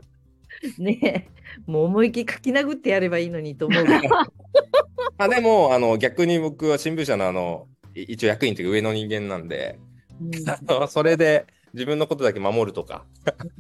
[0.79, 1.29] ねえ、
[1.67, 4.15] もう思いっきり書き殴ってやればいいのにと思うけど。
[5.19, 9.79] あでも、あの、逆に僕は新聞社のあの、い一応役員というか上の人間なんで、
[10.47, 13.05] あのそれで自分のことだけ守るとか、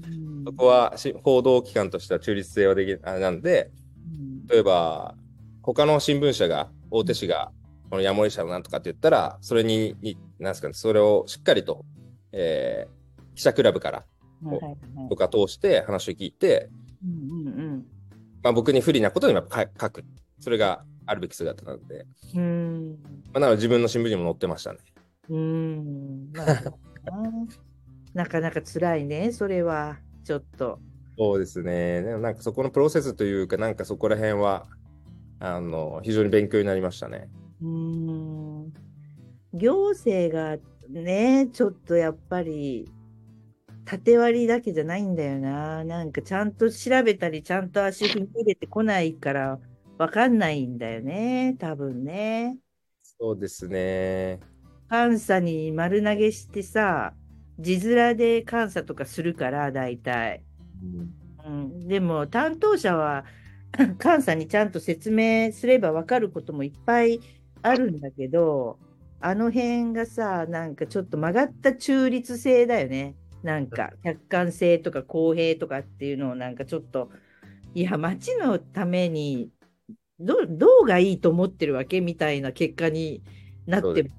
[0.06, 3.70] うんそこはし報道機関としては中立性はできあれなんで、
[4.12, 5.14] うん例えば、
[5.62, 7.52] 他の新聞社が、大手紙が、
[7.90, 11.84] この山森社のなんとかって言ったら、それに、になんですかね、それをしっかりと、
[12.32, 12.98] えー
[13.38, 14.04] 記者クラブから
[15.08, 16.68] とか通して話を聞いて、
[18.42, 20.04] まあ、僕に不利なことにもやっぱ書書く。
[20.40, 22.42] それがあるべき姿なので、うん。
[22.42, 22.98] うん
[23.32, 24.78] まあ、なので自分の新聞にも載ってましたね。
[25.28, 26.32] うん。
[26.34, 26.64] まあそう
[27.04, 27.12] だ
[28.18, 30.00] ななかなか辛いね、それは。
[30.24, 30.80] ちょっと。
[31.16, 32.02] そうですね。
[32.02, 34.66] でもなんかそこのプロセスというか、なんかそこら辺は、
[35.38, 37.28] あの、非常に勉強になりましたね。
[37.62, 38.72] うん。
[39.52, 42.90] 行政がね、ちょっとやっぱり、
[43.84, 45.84] 縦割りだけじゃないんだよな。
[45.84, 49.60] なんかちゃんと調べたり、ちゃんと足踏み入れてこないから、
[49.96, 52.58] わかんないんだよね、多分ね。
[53.00, 54.40] そうですね。
[54.90, 57.14] 監査に丸投げしてさ、
[57.58, 60.42] 字面で監査とかするから、大体。
[61.44, 63.24] うん、でも担当者は
[64.02, 67.20] 監査にちゃんと説明すれば分かることもいっぱい
[67.62, 68.78] あるんだけど
[69.20, 77.10] あの辺がさなんかちょっと曲がった中立性だよねなんか客観性とか公平とかっていうのをなんかちょっと
[77.74, 79.50] いや町のために
[80.20, 83.22] どどうがいいと思ってるわけみたいな結果に
[83.66, 84.10] なって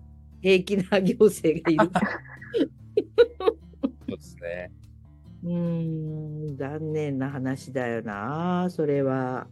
[0.41, 1.91] 平気な行政がいる。
[3.17, 4.71] そうですね。
[5.43, 9.47] うーん、残念な話だよな、それは。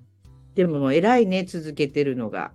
[0.56, 2.52] でも、偉いね、続けてるのが。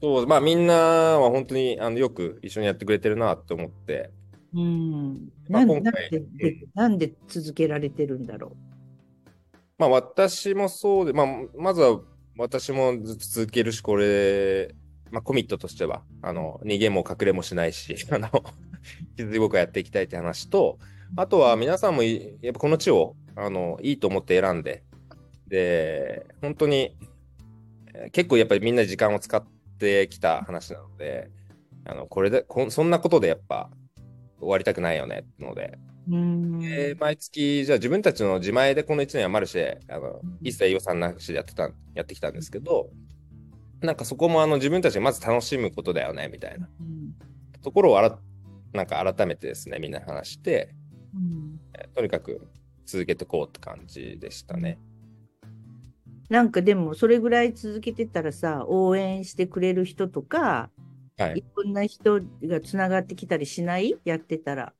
[0.00, 4.10] そう、まあみんなは本当にあのよく一緒にやってくれてるなって思って、
[4.54, 5.28] うん。
[5.48, 8.52] まあなんなん今回ででなんで続けられてるんだろ
[9.78, 12.00] まあ私もそうで、まあまずは
[12.38, 14.74] 私もずっと続けるし、これ、
[15.10, 18.28] まあコミットとしては、あの、逃げも隠れもしないし、 あの、
[19.08, 20.78] 引き続き僕はやっていきたいって話と、
[21.16, 24.84] あとは皆さんもいやっぱこの地を、あの、いいと思って選んで、
[25.48, 26.96] で、本当に、
[27.94, 29.42] えー結構やっぱりみんな時間を使っ
[29.78, 31.30] てきた話なので、
[31.86, 33.70] あの、これで、こんそんなことでやっぱ
[34.38, 35.78] 終わりたくないよね、ってので、
[36.10, 36.60] うん。
[36.60, 42.90] で毎月、じゃあ自分たちの自前でこの1年はマルシェ、あの、一切予算なしでやってた、やってきたんですけど、
[43.86, 47.14] なんかそこもあの自分たちがまず楽しむことだよね、みたいなうん
[47.62, 48.18] ところをあら、
[48.72, 50.74] なんか改めてですね、みんな話して、
[51.14, 52.46] うんえとにかく
[52.84, 54.78] 続けていこうって感じでしたね。
[56.28, 60.70] なんかでもそれぐらい続けてたらさ応援してくれる人とか
[61.18, 61.44] はいい。
[61.56, 63.96] ろんな人がつながってきたりしない？
[64.04, 64.72] やってたら。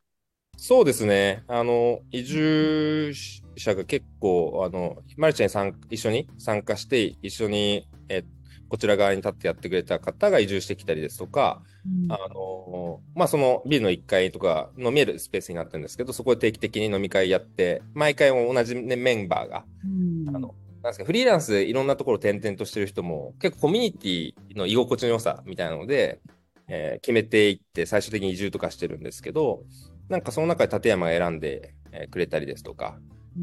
[0.59, 1.45] そうですね。
[1.49, 3.13] あの、移住
[3.57, 6.29] 者が結構、あの、マルチェに参一緒に？
[6.39, 8.25] 参加して、一緒に、え、
[8.69, 11.63] こちら側に立ってやってくれた方が移住してきたりですとか、
[12.09, 20.37] あの、まあ、そのビルの1階とか飲めるスペースになってるんですけど、そこで定期的に飲み会やって、毎回同じ、ね、メンバーが、うん。
[20.37, 26.21] あの、なんですか、フリーランスでいろんなところ転々としてる人も、結構コミュニティの居心地の良さみたいなので、
[26.69, 29.63] えー決めていって最終的に移住とかしてるんですけど、
[30.09, 32.99] なんかその中で立山が選んで、えーくれたりですとか、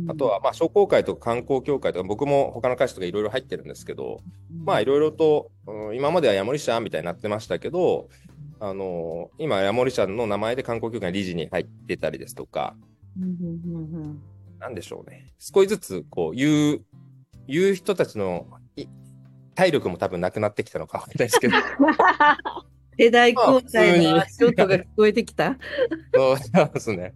[0.07, 4.21] あとは、まあ、商工会とか観光協会とか、僕も他の会社とかいろいろ入ってるんですけど、
[4.65, 8.09] まあ、いろいろと、うん今まではヤモリ社みたいになってましたけど、
[8.59, 12.75] あの今、ヤモリ社の名前で観光協会の理事に入ってたりですとか、
[14.59, 15.33] なんでしょうね。
[15.39, 16.81] 少しずつ、こう、言う、
[17.47, 18.85] 言う人たちのい
[19.55, 21.55] 体力も多分なくなってきたのかわかんないですけど、
[22.97, 25.57] 世代交代の足音が聞こえてきた。
[26.13, 26.37] そう
[26.73, 27.13] ですね。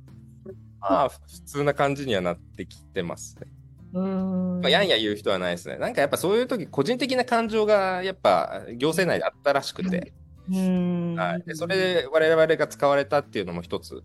[0.90, 3.48] まあ、普通な感じにはなってきてますね。
[3.94, 5.78] うんまあ、やんや言う人はないですね。
[5.78, 10.14] なんかやっぱそういう時、個人的な感情がやっぱ行政内であったらしくて、
[10.50, 11.44] うんはい。
[11.44, 14.04] で、それで我々が使われたっていうのも一つ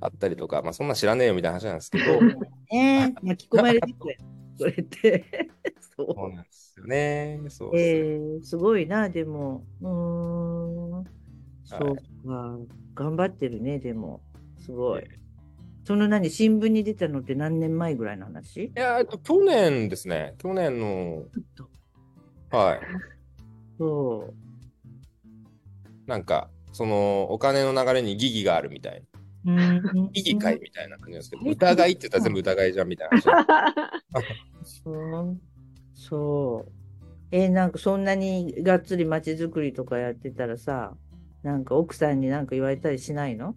[0.00, 2.20] あったりとか、まあそんな知らねえよみたいな話なんですけど、
[2.70, 4.18] ね巻き込まれてくれ。
[4.58, 5.24] それって。
[5.96, 7.40] そそうなんですよね。
[7.48, 9.64] そうすねえー、すごいな、でも。
[9.80, 11.04] うーん。
[11.64, 12.58] そうか。
[12.94, 14.20] 頑張ってるね、でも。
[14.58, 15.04] すごい。
[15.88, 18.64] その何、新聞に出たのって何年前ぐらいの話？
[18.64, 20.34] いや、えっと、去年ですね。
[20.36, 21.24] 去年の、
[22.50, 22.80] はい。
[23.78, 24.34] そう。
[26.06, 29.02] なんか、その、お金の流れに疑義があるみたい
[29.46, 29.54] な。
[29.54, 33.18] うん疑義会みたいな感じですけど、疑いって言ったら全部疑いじゃんみたいな
[34.12, 34.82] 話。
[34.84, 35.40] うん
[35.94, 36.72] そう。
[37.30, 40.94] えーなんかそんなにがっつり街づくりとかやってたらさ、
[41.42, 43.56] なんか奥さんになんか言われたりしないの？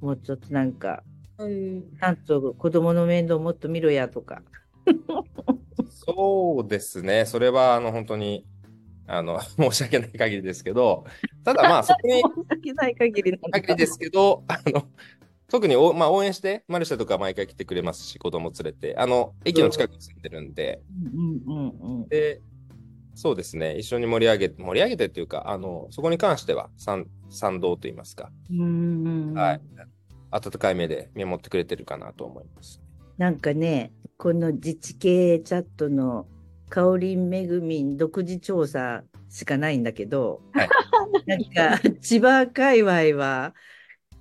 [0.00, 1.02] もうちょっとなんか、
[1.48, 4.42] ちゃんと子供の面倒もっと見ろやとか。
[5.88, 7.26] そうですね。
[7.26, 8.46] それは、あの、本当に、
[9.06, 11.04] あの、 申し訳ない限りですけど、
[11.44, 14.88] ただまあ、そこに申し訳ない限り限りですけど、あの、
[15.48, 20.80] 特にお、まあ、応援して、マルシェとか毎回来てくれますし、子供連れて、あの、駅の近くに住んでるんで、
[21.16, 22.08] うんうんうん。
[22.08, 22.40] で、
[23.14, 29.34] そうですね、一緒に盛り上げ、盛り上げてっていうか、あの、そこに関しては賛、賛同と言いますか、うんうんうん。
[29.34, 29.60] はい。
[30.30, 32.80] 温かい目で見守ってくれてるかなと思います。
[33.18, 36.26] なんかね、この自治系チャットの
[36.68, 40.68] かおりんめぐみん独自調査しかないんだけど、はい
[41.26, 43.54] なんか千葉界隈は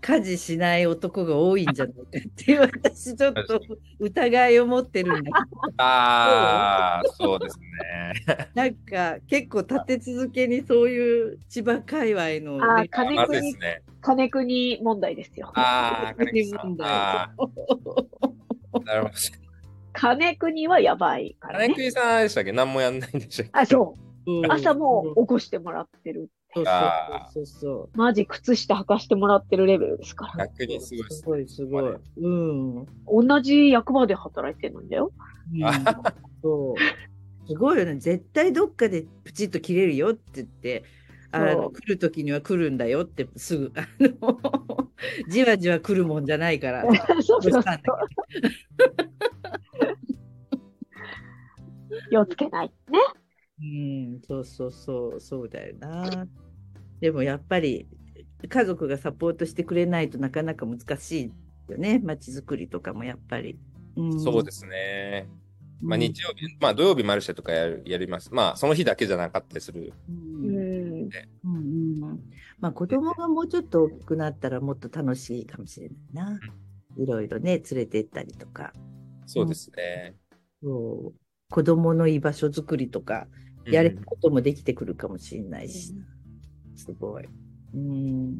[0.01, 3.61] 家事しない男が多いんじゃないかっていう私ちょっと
[3.99, 5.37] 疑いを持ってるんだけ
[5.77, 8.13] ああ、そうですね。
[8.25, 13.81] ど、 なんか結構立て続けにそういう千葉界隈のねま金子にずですね。
[14.01, 15.51] 金国問題ですよ。
[15.55, 16.67] ああ、金木さん。
[16.69, 18.07] 問題なるほど。
[19.93, 21.65] 金国はやばいからね。
[21.67, 22.51] 金栗さんでしたっけ？
[22.51, 23.51] 何もやんないんでしたっけ？
[23.53, 24.01] あ、そう。
[24.31, 26.29] うん朝も起こしてもらってる。
[26.53, 30.47] そうあそうそうそうマジ靴下履かしてもらってるレベルですから。
[30.47, 31.95] 逆にすごいすごいすごい。
[32.17, 32.85] うん。
[33.07, 35.11] 同じ役場で働いてるんだよ。
[35.53, 35.61] うん
[36.41, 36.75] そう。
[37.47, 37.95] すごいよね。
[37.95, 40.83] 絶対どっかでプチッと切れるよって言って、
[41.31, 44.89] あの来る時には来るんだよってすぐ、あの、
[45.29, 46.83] じわじわ来るもんじゃないから。
[47.21, 47.61] そうそうそう。
[47.61, 47.81] したんだ
[52.09, 52.67] 気をつけない。
[52.89, 52.99] ね。
[53.61, 53.63] う
[54.17, 56.27] ん、そうそうそう、そうだよな。
[56.99, 57.87] でもやっぱり
[58.47, 61.31] 家族がサポートしてくれないとなかなか難し
[61.67, 61.99] いよね。
[62.03, 63.59] 街づくりとかもやっぱり。
[63.99, 65.27] んそうですね。
[65.81, 68.33] まあ、うん日曜日、まあ、土曜日マルシェとかやるやります。
[68.33, 69.93] まあ、その日だけじゃなかったりする。
[70.09, 70.58] ううん
[71.09, 71.49] ん。
[71.49, 72.19] うんうん
[72.59, 76.39] まあ子供がもうちょっと大きくなったらもっと楽しいかもしれないな。
[76.97, 78.73] いろいろね、連れて行ったりとか。
[79.25, 80.15] そうですね。
[80.61, 81.19] そう
[81.49, 83.27] 子供の居場所づくりとか、
[83.65, 85.95] やれることもできてくるかもしれないし、
[86.75, 87.25] すごい。
[87.73, 88.35] うん。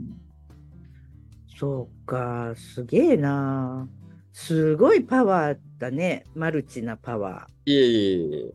[1.57, 3.87] そうか、すげえな。
[4.31, 6.25] すごいパワーだね。
[6.35, 8.53] マルチなパワいえいえいえ。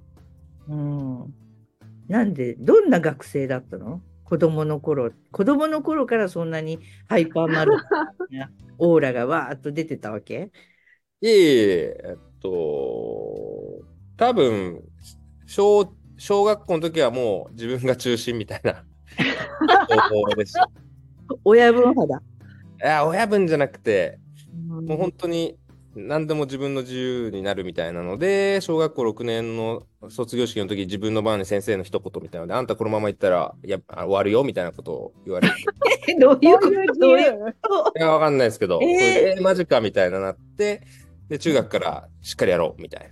[0.71, 0.73] ー。
[0.73, 1.35] うん。
[2.09, 4.03] なんで、どんな学生だったの？
[4.25, 5.13] 子供の頃。
[5.33, 7.73] 子供の頃からそんなにハイパーマル
[8.31, 10.51] チな オーラがわーっと出てたわけ？
[11.21, 12.49] いえいえ、えっと、
[14.17, 14.83] 多分、
[15.47, 18.85] 小、小学校の時はもう自分が中心みたいな
[19.89, 20.69] 方法でした。
[21.45, 22.17] 親分肌。
[22.19, 22.21] い
[22.81, 24.19] や、親分じゃなくて、
[24.69, 25.57] ももう本当に
[25.97, 35.55] 何でも自分の自由になるみたいなので、小学校6年の卒業式の時に自分の番に先生の一言みたいなので、あんたこのまま行ったらいやあ終わるよみたいなことを言われて、
[36.13, 37.17] いどういうこと？
[37.99, 40.83] いや、わかんないですけど、えーそれでえマジかみたいななって、
[41.29, 43.07] で、中学からしっかりやろうみたいな。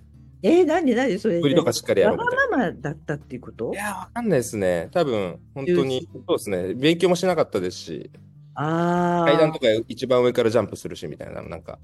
[0.44, 2.56] えー、なんでなんでそれ振りとかしっかりやろわうみたいな。
[2.56, 3.72] がままだったっていうこと？
[3.72, 4.88] いや、わかんないですね。
[4.92, 6.74] 多分、本当に、そうですね。
[6.74, 8.10] 勉強もしなかったですし、
[8.54, 9.24] ああ。
[9.24, 11.78] 階段とか一番上からジャンプするしみたいな、なんか、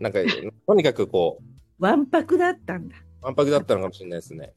[0.00, 0.18] なんか、
[0.66, 1.38] とにかくこ
[1.78, 2.96] う、わんぱくだったんだ。
[3.22, 4.52] わんぱくだったのかもしれないですね。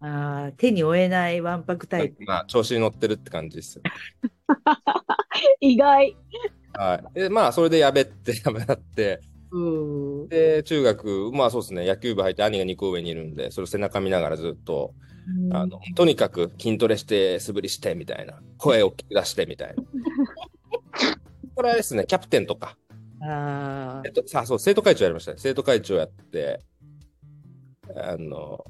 [0.00, 2.22] ああ、手に負えないわんぱくタイプ。
[2.24, 3.82] まあ、調子に乗ってるって感じですよ。
[5.60, 6.16] 意外。
[6.74, 7.18] はい。
[7.18, 10.28] で、まあ、それでやべって やめなって、うん。
[10.28, 14.94] で、中学、まあそうですね、野球部入って兄が2個上にいるんで、それ背中見ながらずっと、
[15.52, 18.40] あの、とにかく筋トレして、素振りして、みたいな。
[18.56, 19.82] 声を聞き出して、みたいな。
[21.54, 22.76] これはですね、キャプテンとか、
[23.20, 25.38] あえっと、さあ、そう、生徒会長やりましたね。
[25.40, 26.60] 生徒会長やって、
[27.96, 28.64] あの、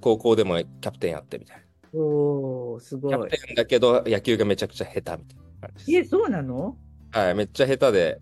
[0.00, 1.62] 高校でもキャプテンやって、みたいな。
[1.62, 3.28] あ、おー、すごいキャプ。
[3.30, 5.92] テンだけど、野球がめちゃくちゃ下手、みたいな感じです。
[5.98, 6.76] え、そうなの？
[7.12, 8.20] はい、めっちゃ下手で、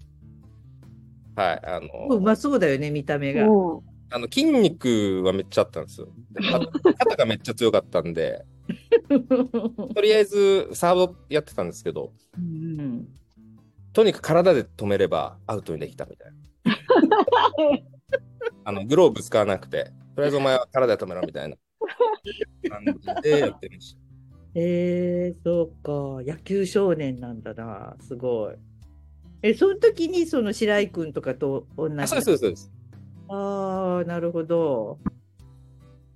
[1.36, 3.46] はい、あの、うまそうだよね、見た目が。
[3.48, 3.80] うん
[4.12, 6.08] あの筋肉はめっちゃあったんですよ。
[6.98, 8.44] 肩がめっちゃ強かったんで、
[9.94, 13.06] とりあえずサードやってたんですけど、うん
[13.92, 16.38] とにかく体で止めればアウトにできたみたいな。
[18.64, 21.56] あのグローブ使わなくて、とりあえずお前は体で止めろみたいな
[22.68, 24.00] 感じでやってました。
[24.54, 25.92] えー、そうか。
[26.24, 27.96] 野球少年なんだな。
[28.00, 28.54] すごい。
[29.42, 31.96] え、その時にその白井君とかと同じ。
[31.96, 32.72] あそうです、そうですそうです。
[33.28, 34.98] ああ、なるほど。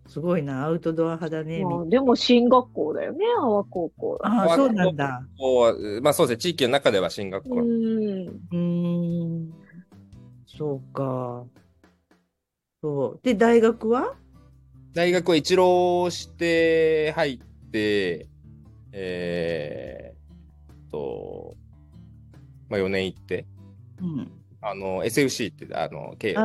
[0.06, 1.64] すごいな、アウトドア派だね。
[1.64, 4.18] まあでも進学校だよね、阿波高校。
[4.22, 5.26] ああ、そうなんだ。
[6.02, 7.56] まあそうですね、地域の中では進学校。
[7.56, 8.26] うん。
[8.26, 9.52] うーん。
[10.46, 11.44] そうか。
[12.82, 13.20] そう。
[13.22, 14.14] で、大学は？
[14.92, 18.28] 大学は一浪して入って、
[18.92, 21.56] えーっと、
[22.68, 23.46] まあ4年行って、
[24.00, 24.30] うん。
[24.60, 26.36] あの、SFC って、あの、慶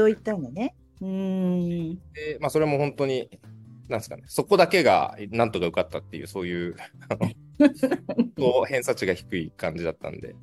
[0.00, 0.76] 応行ったんだね。
[1.02, 1.94] うーん。
[2.12, 3.28] で、まあそれも本当に、
[3.88, 6.76] なんですかね、そこだけがなんとか受かったっていう、そうい う、
[8.68, 10.34] 偏差値が低い感じだったんで、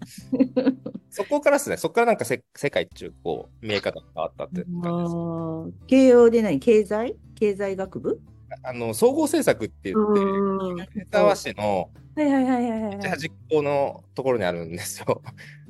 [1.10, 5.88] そこからですね、そこからなんかせ世界っていう、こう、見え方が変わったって感じです。
[5.88, 6.60] 慶応で何？
[6.60, 7.16] 経済？
[7.36, 8.22] 経済学部？
[8.64, 10.78] あの、総合政策って言って、うん。
[10.96, 13.08] 湯沢市のはいはいはいはいはい。
[13.08, 15.22] 端っこのところにあるんですよ。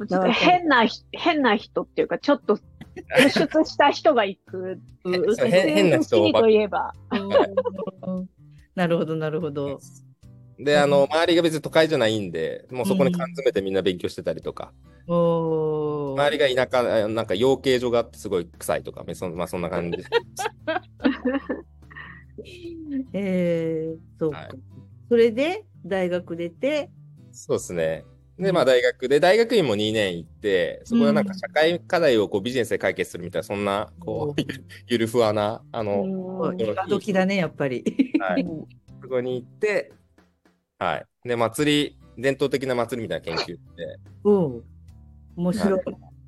[0.07, 2.57] ちょっと変なひ、変な人っていうか、ちょっと
[2.95, 4.79] 突出した人が行く。
[5.03, 6.93] 変変な人といえば。
[7.11, 8.29] うん。
[8.75, 9.79] なるほどなるほど。
[10.59, 12.31] で、あの、周りが別に都会じゃないん。
[12.31, 13.73] で、もうそこに缶詰めてみん。
[13.73, 14.73] な勉強してたりとか、
[15.07, 17.25] 周りが田舎、なん。
[17.25, 19.35] か養鶏場があってすごい臭いとか、そん。
[19.35, 19.61] まあそん。
[19.61, 20.03] な感じで。
[23.13, 24.37] えー、そうか。
[24.37, 24.49] はい
[25.09, 26.91] それで大学出て、
[27.31, 28.05] そうですね。
[28.39, 34.41] で、うんまあ大学で、大学院も2年行って、そこでなんか社会課題をこうビジネスで解決するみたいな、そんな、こう、
[34.87, 37.83] ゆるふわな、あの、うん今時だね、やっぱり。
[38.19, 38.45] はい、
[39.03, 39.91] そこに行って、
[40.77, 41.05] はい。
[41.27, 44.63] で、祭り、伝統的な祭りみたいな研究って、うん。
[45.35, 45.79] 面白い。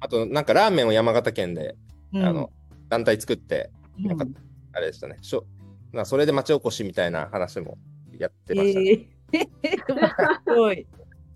[0.02, 1.76] あと、なんかラーメンを山形県で、
[2.14, 2.52] うんあの、
[2.90, 4.26] 団体作って、うんなんか
[4.74, 5.18] あれでしたね。
[5.22, 5.46] しょ
[5.92, 7.78] まあそれで町おこしみたいな話も
[8.18, 9.08] やってえましたね。
[9.32, 10.88] ー、 すごい。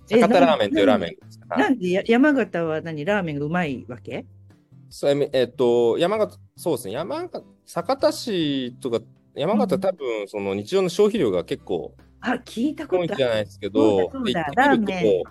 [0.10, 1.40] え酒田ラーメンというラーメンです。
[1.50, 4.26] はいなんでや山形は何ラーメンがうまいわけ？
[4.90, 6.94] それえっと、山形、そうですね。
[6.94, 9.00] 山形、酒田市とか、
[9.36, 13.24] 山形、うん多分、その日常の消費量が結構あ、聞いたこ多いんとある。
[13.24, 13.98] じゃないですけそうど
[14.32, 15.24] だ、そう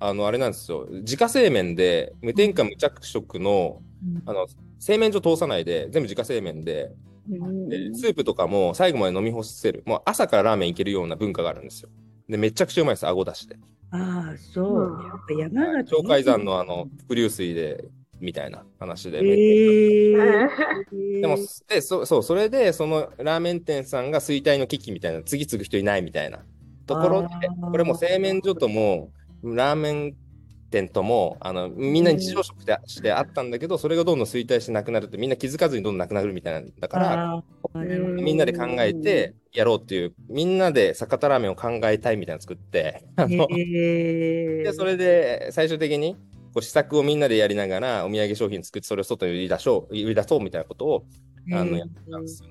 [0.00, 0.88] あの、あれなんですよ。
[0.90, 3.82] 自家製麺で、無添加無着色の、
[4.24, 4.46] あの、
[4.78, 6.90] 製麺所通さないで、全部自家製麺で、
[7.30, 9.84] うんでスープとかも最後まで飲み干せる。
[9.86, 11.90] もう朝からラーメンいけるような文化があるんですよ。
[12.28, 13.56] で、めちゃくちゃうまいです、あごだしで。
[13.90, 14.96] ああ、そう。
[14.98, 15.90] うんやっぱ山形。
[15.90, 17.84] 鳥海山のあの、伏流水で
[18.20, 19.18] みたいな話で。
[19.18, 21.36] えーでも、
[21.68, 26.44] で、そそう、それで、そのラーメン店さんが衰退の危機みたいな、次々人いないみたいな
[26.86, 27.28] ところで
[27.60, 29.10] これも製麺所とも、
[29.42, 30.16] ラーメン
[30.70, 37.44] 店とも、あの、みんな日常食でしてあったんだけど、それがどんどん衰退してなくなるって、みんな気づかずにどんどんなくなるみたいな、だから、
[38.22, 43.46] みんなで考えてやろうっていう、みんなで酒田ラーメンを考えたいみたいなの作って、あの、
[44.62, 46.14] で、それで最終的に、
[46.52, 51.04] こう試作をみんなでやりながら、お土産商品作って、それを外に売り出そう、売り出そうみたいなことを、
[51.52, 52.50] あの、やってたんですよ。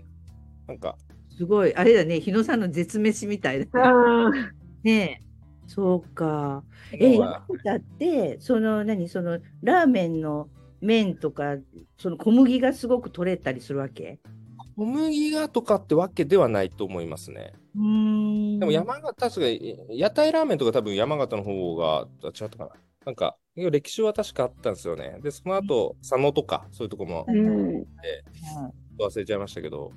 [0.68, 0.96] なんか、
[1.38, 3.92] すごい、あれだね、日野さんの絶飯みたいだね。
[3.94, 5.29] うんねえ、
[5.70, 6.64] そうか。
[6.92, 10.50] え、要は山形って、その、何、その、ラーメンの
[10.82, 11.58] 麺とか、
[11.98, 14.20] その小麦がすごく取れたりするわけ？
[14.76, 17.54] 小麦がとかってわけではないと思いますね。
[18.60, 22.70] でも山形、確かに屋台ラーメンとか多分山形の方が、あ違ったかな。
[23.06, 25.20] なんか、歴史は確かあったんですよね。
[25.22, 27.86] で、その後、佐野とか、そういうとこもうん
[29.00, 29.92] 忘れちゃいましたけど、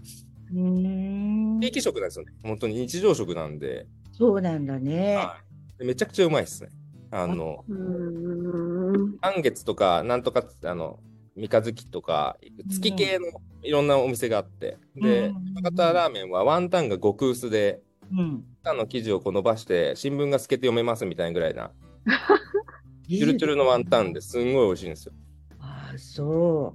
[0.52, 2.32] うーん地域食なんですよね。
[2.42, 5.16] 本当に日常食なんで、そうなんだね。
[5.16, 5.51] はいで
[5.82, 6.70] めちゃくちゃうまいですね。
[7.10, 11.00] あの、うん半月とか、なんとか、あの、
[11.36, 13.26] 三日月とか、月系の
[13.62, 18.44] いろんなお店があって、で、うん山形ラーメンはワンタンが極薄で、うん。
[18.62, 21.72] タンの生地をこう伸ばして、新聞が透けて読めますみたいなぐらいな、
[23.08, 25.12] チュルチュルのワンタンですんごい美味しいんですよ。
[25.58, 26.74] ああ、そ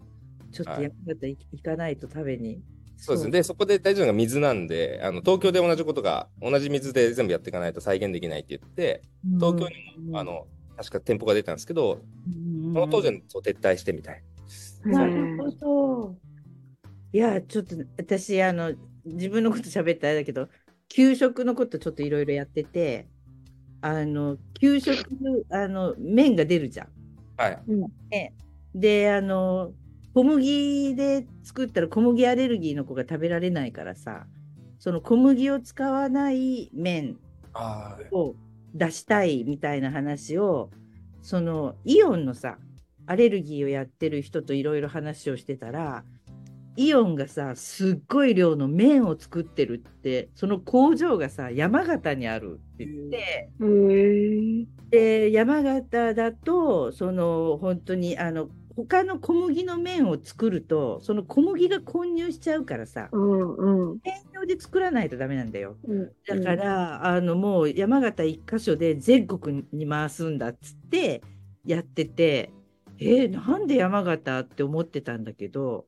[0.50, 0.54] う。
[0.54, 2.62] ちょっとはい山形行行かないと食べに。
[2.98, 3.32] そうですね。
[3.32, 9.04] で、そこで大事なのが水なんで、あの東京で同じことが、同じ水で全部やっていかないと再現できないって言って、
[9.40, 14.24] 東京にも、あの、確か店舗が出たんですけど、うん、その当時はそう撤退してみたい。
[14.86, 16.16] なるほど。
[17.14, 18.74] いや、ちょっと私、あの、
[19.06, 20.50] 自分のこと喋ったらあれだけど、
[20.90, 23.08] 給食のことちょっといろいろやってて、
[23.82, 24.98] あの、給食、
[25.50, 26.88] あの、麺が出るじゃん。
[27.38, 27.60] はい。
[28.10, 28.34] ね、
[28.74, 29.72] で、あの、
[30.18, 34.26] 小麦で作ったら小麦アレルギーの子が食べられないからさ、
[34.80, 37.20] その小麦を使わない麺
[37.54, 38.34] あを
[38.74, 40.72] 出したいみたいな話を、
[41.22, 42.58] そのイオンのさ、
[43.06, 46.04] アレルギーをやってる人といろいろ話をしてたら、
[46.78, 54.66] イオンがさ、すっごい量の麺を作ってるって、その工場がさ、山形にあるって言って、へー。
[54.90, 58.48] で山形だとその本当にあの
[58.78, 71.22] 他の小麦の麺を作るとその小麦が混入しちゃうからさうんうん専用で作らないとダメなんだようんだから、あのもう山形一箇所で全国に回すんだっつって
[71.66, 72.52] やってて
[73.00, 75.86] えーなんで山形って思ってたんだけど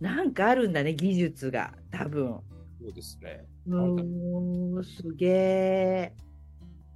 [0.00, 2.40] なんかあるんだね技術が多分。
[2.80, 3.44] そうですね。
[3.66, 6.12] うーんすげえ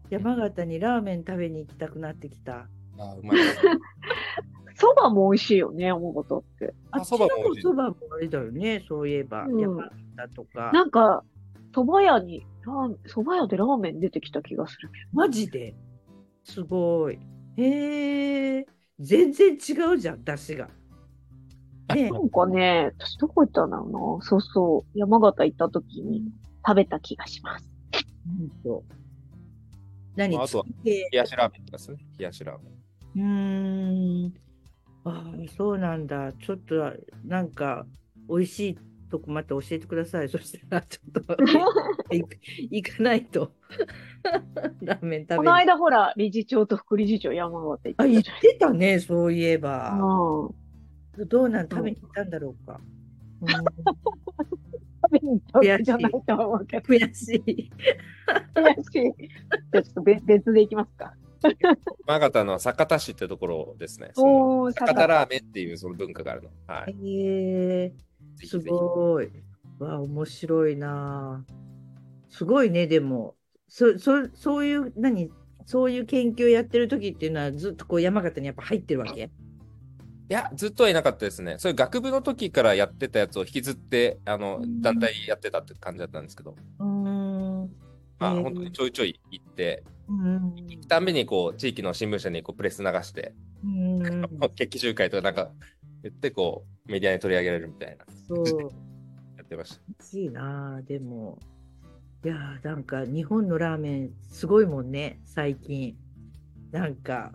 [0.08, 2.68] 山形にラーメン食べに行きたくなってきた。
[2.98, 3.36] あうまい。
[4.82, 6.74] そばも美味しいよね、山形って。
[6.90, 9.44] あっちのあそばも美味しいそばもあれだよね、そういえば。
[9.44, 9.82] うん山
[10.16, 10.72] 形とか。
[10.72, 11.22] なんか、
[11.72, 15.76] 蕎麦屋に、ラー蕎麦屋でラーメン出てきた気がするけマジで？
[16.42, 17.20] すごい。
[17.56, 18.66] へえ、
[18.98, 19.54] 全然違
[19.94, 20.68] うじゃん、出汁が。
[21.94, 22.14] ねど。
[22.14, 24.26] なんかね、私どこ行ったんだろうな。
[24.26, 24.98] そうそう。
[24.98, 26.24] 山形行った時に
[26.66, 27.68] 食べた気がします。
[28.26, 28.84] ほんと
[30.16, 30.36] 何？
[30.38, 31.98] あとは冷やしラーメンですね。
[32.18, 33.24] 冷やしラーメン。
[33.24, 34.34] うーん。
[35.04, 36.32] ああ、そうなんだ。
[36.32, 36.92] ちょっと、
[37.24, 37.86] なんか、
[38.28, 38.78] 美味しい
[39.10, 40.28] とこまた教えてください。
[40.28, 41.36] そしたら、ちょっと
[42.70, 43.52] 行かないと。
[44.80, 45.38] ラーメン食べに。
[45.38, 49.98] この間ほら、理事長と副理事長山形って言ったじゃないてたね、そういえば。
[51.16, 51.28] うん。
[51.28, 52.80] どうなん食べに行ったんだろうか。
[53.42, 53.48] うん
[55.04, 56.86] 食べに行ったわけじゃないと思うけど。
[56.86, 57.70] 悔しい。
[58.54, 59.28] 悔しい。
[59.28, 61.14] じゃあちょっと別別で行きますか。
[62.06, 64.12] 山形の酒田市ってところですね。
[64.16, 66.50] おー、酒田ラーメンっていうその文化があるの。
[66.66, 66.92] はい。
[66.92, 67.92] へえ
[68.44, 69.30] すごい。
[69.78, 71.52] わあ、面白いなあ。
[72.28, 73.36] すごいね、でも。
[73.68, 75.30] そ、そ、そういう、何？
[75.64, 79.30] そういう研究やってる時っていうのはずっとこう山形にやっぱ入ってるわけ？
[80.28, 81.56] いや、ずっとはいなかったですね。
[81.58, 87.70] そういう学部の時からやってたやつを引きずって、あのう、ん団体やってたって感じだったんですけど、うーん。
[88.18, 89.91] まあ、本当にちょいちょい行って、うん。
[90.08, 93.34] 行くたんびにこう、地域の新聞社にこうプレス流して、
[93.64, 94.02] うん。
[94.54, 95.52] 決起集会とかなんか
[96.02, 98.44] 言って、こう、メディアに取り上げられるみたいな、そう。
[99.36, 99.82] やってました。
[99.88, 101.38] 欲しいなあでも。
[102.24, 105.96] いやーなんか日本のラーメンすごいもんね、最近。
[106.70, 107.32] なんか、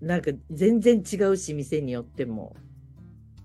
[0.00, 2.56] なんか全然違うし、店によっても。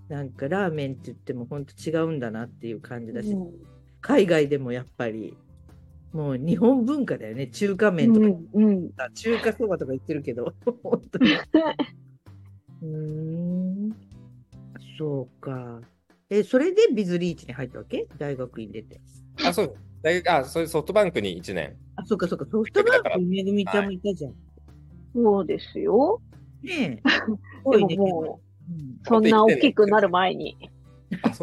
[0.08, 3.52] なんかラーメンって言っても本当違うんだなっていう感じだし、うん
[4.00, 5.36] 海外でもやっぱり、
[6.12, 7.48] もう日本文化だよね。
[7.48, 8.90] 中華麺とか、うんうん。
[9.14, 11.32] 中華そばとか言ってるけど、 本当に。
[12.82, 13.96] うーん。
[14.98, 15.80] そうか。
[16.30, 18.06] え、それでビズリーチに入ったわけ？
[18.18, 19.00] 大学院出て。
[19.44, 19.74] あ、そう。
[20.02, 21.76] 大学、あ、それソフトバンクに1年。
[21.96, 22.46] あ、そうかそうか。
[22.50, 24.34] ソフトバンクにめぐみちゃんもいたじゃん。
[25.14, 26.20] そうですよ。
[26.62, 27.02] ねえ。
[27.70, 30.56] でももう、そんな大きくなる前に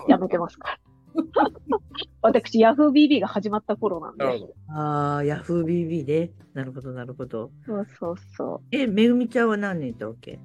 [0.07, 0.79] やめてますから。
[2.21, 4.25] 私、ヤフー BB が始まった頃なんで。
[4.69, 6.31] ああ、ヤフー BB で。
[6.53, 7.51] なるほど、なるほど。
[7.65, 8.61] そうそうそう。
[8.71, 10.39] え、めぐみちゃんは何年いたわけ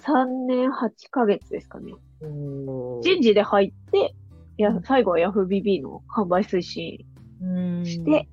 [0.00, 1.92] ？3年8ヶ月ですかね。
[2.20, 4.14] 人事で入って、
[4.56, 7.04] いや、最後はヤフー BB の販売推進
[7.42, 8.28] うんして、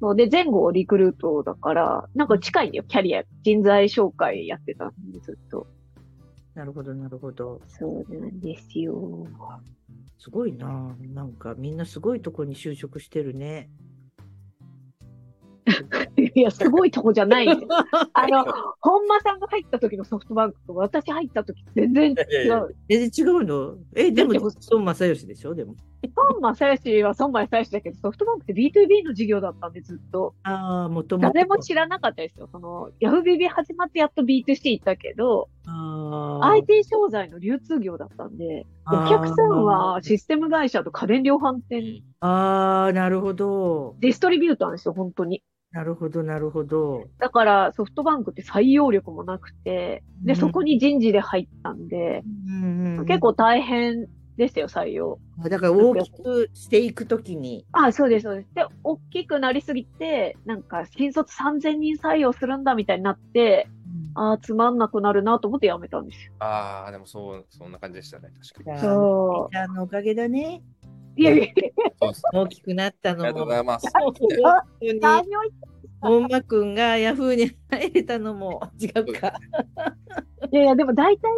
[0.00, 3.22] そうで、前後リクルートだから、なんか近いんだよ、キャリア。
[3.44, 5.68] 人材紹介やってたんで、ずっと。
[6.54, 7.60] なるほど、なるほど。
[7.68, 9.28] そうなんですよ。
[10.22, 10.96] すごいな。
[11.00, 13.68] なんかみんなすごいとこに就職してるね。
[16.34, 17.46] いや、すごいとこじゃない。
[18.14, 18.44] あの、
[18.80, 22.74] 本間さんが入った時のソフトバンクと私入った時全然違いやいやう。
[22.88, 23.74] 全然違うの？
[23.94, 25.54] え、でも孫正義でしょ？
[25.54, 25.74] でも。
[26.16, 30.34] 孫正義は孫正義だけど、ソフトバンクって B2B の事業だったんで、ずっと。
[30.42, 31.32] ああ、もともと。
[31.32, 32.48] 誰も知らなかったですよ。
[32.50, 35.48] その、ヤフー BB 始まってやっと B2C 行ったけど、
[36.42, 43.94] IT 商材の流通業だったんで、お客さんはシステム会社と家電量販店、ああ、なるほど。
[44.00, 45.42] ディストリビューターなんですよ、本当に。
[45.72, 47.04] なるほど、なるほど。
[47.18, 54.06] だから、ソフトバンクって採用力もなくて、で、うんそこに人事で入ったんで、うんうん結構大変
[54.36, 55.18] ですよ、採用。
[55.48, 57.66] だから大きくしていくときに。
[57.72, 58.54] あ、そうです、そうです。
[58.54, 63.68] で、大きくなりすぎて、なんか、新卒3000人採用するんだみたいになって、
[64.14, 66.32] あーつまんなくなるなと思って辞めたんですよ。
[66.38, 68.28] ああ、でもそう、そんな感じでしたね。
[68.54, 68.78] 確かに。
[68.78, 70.62] そちゃんのおかげだね。
[71.16, 71.20] う。
[71.20, 71.44] いやいや。
[72.32, 73.52] 大きくなったのありがとうごも。
[73.52, 73.86] ざいます。
[76.00, 79.32] 本間くんがヤフーに入れたのも違うか。
[80.50, 81.30] いやいや、でも大体、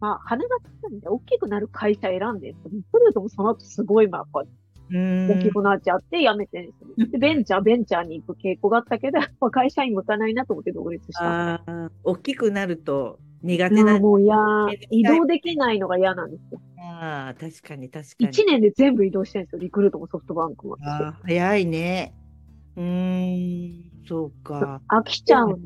[0.00, 2.54] まあ、羽がつくんで、大きくなる会社選んで、リ
[2.92, 4.50] クルートもその後すごい、まあ、やっぱ
[4.90, 7.08] うん大きくなっちゃって辞めてるんですよ。
[7.12, 9.18] で、ベンチャー、ベンチャーに行く傾向があったけど、
[9.50, 11.62] 会社員向かないなと思って独立した。
[12.04, 13.92] 大きくなると苦い手な。
[13.92, 16.60] やもう嫌めんどくさい、移動できないのが嫌なんですよ。
[16.78, 18.30] ああ、確かに確かに。
[18.30, 20.78] 一年で全部移動してるんですよ、リクルートもソフトバンクも。
[20.82, 22.12] ああ、早いね。
[22.76, 24.80] うーん、そうか。
[24.88, 25.60] 飽きちゃう。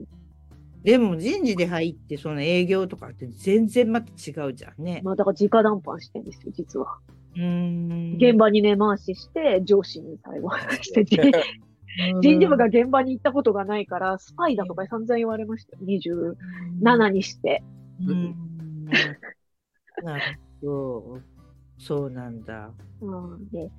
[0.83, 5.01] でも人事で入って、その営業とかって全然また違うじゃんね。
[5.05, 6.99] まあ、だから直談判してるんですよ、実は。
[7.35, 8.17] うーん。
[8.17, 10.51] 現場に根回しして、上司に最後
[10.83, 11.33] してて、
[12.21, 15.83] 人事部が現場に行ったことがないから、スパイだとか散々言われましたよ。
[16.83, 17.65] 27にして。
[18.07, 18.35] うん。
[20.03, 20.23] なる
[20.61, 21.21] ほど。
[21.79, 22.71] そうなんだ。
[23.01, 23.71] うん、で、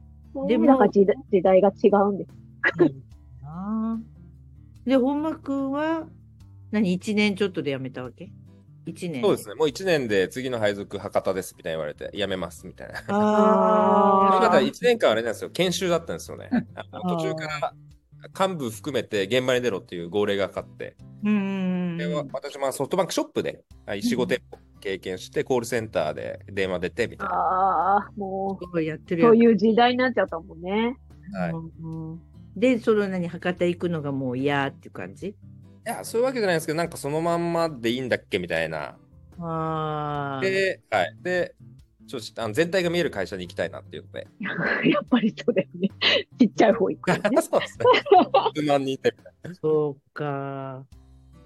[0.48, 2.32] でもなんか時代時代が違うんです。
[4.86, 6.08] で、本間くんは、
[6.72, 8.32] 何、一年ちょっとで辞めたわけ？
[8.86, 9.22] 一年。
[9.22, 9.56] そうですね。
[9.56, 13.00] もう1年で次の配属博多ですみたいに言われて、辞めますみたいな。
[13.08, 14.40] ああ。
[14.42, 16.50] まだ1年間あれなんですよ、研修だったんですよね。
[17.08, 17.74] 途中から
[18.38, 21.98] 幹部含めて現場に出ろっていう号令がかかって、うん。
[21.98, 27.34] でわ私もソフトバンクショップで4、5店舗経験して、コールセンターで電話出てみたいな。
[27.34, 30.96] ああ、もすごいやってう、るよそういう時代になっちゃったもんね。
[31.34, 32.22] はいうん
[32.56, 35.28] で、その何、博多行くのがもう嫌っていう感じ？
[35.28, 35.36] い
[35.86, 38.98] や、そういうわけじゃないんですけど、なんかそのまんまでいいんだっけみたいな。
[39.40, 40.42] ああ。
[40.42, 41.16] で、はい。
[41.22, 41.56] で、
[42.10, 44.28] ちょっとあの全体が見える会社に行きたいなっていうので。
[44.90, 45.90] やっぱりそうだよね。
[46.40, 47.22] ちっちゃい方行くよね。
[47.42, 47.86] そうですね。
[48.56, 49.00] 数万人。
[49.62, 50.86] そうか。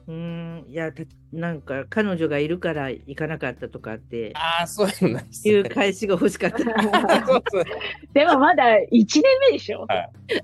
[0.07, 1.03] うーん、いや、た
[1.33, 5.53] なんか彼女がいるから行かなかったとかってああ、そういうのないですね。
[5.53, 6.57] いう返しが欲しかった。
[6.57, 7.65] そうですね。
[8.13, 9.85] でもまだ1年目でしょ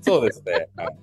[0.02, 0.68] そうですね。
[0.76, 0.96] はい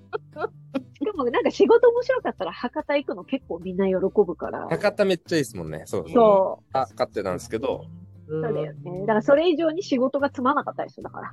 [0.99, 4.67] しかもなんか仕事面白かったら博多行くの結構みんな喜ぶから。
[4.67, 5.83] 博多めっちゃいいですもんね。
[5.85, 6.15] そうですね。
[6.15, 8.06] そあ、勝ってたんですけど、うう。
[8.27, 8.99] そうだよね。
[9.01, 11.29] だからそれ以上に仕事がつまなかったでしょ、だから。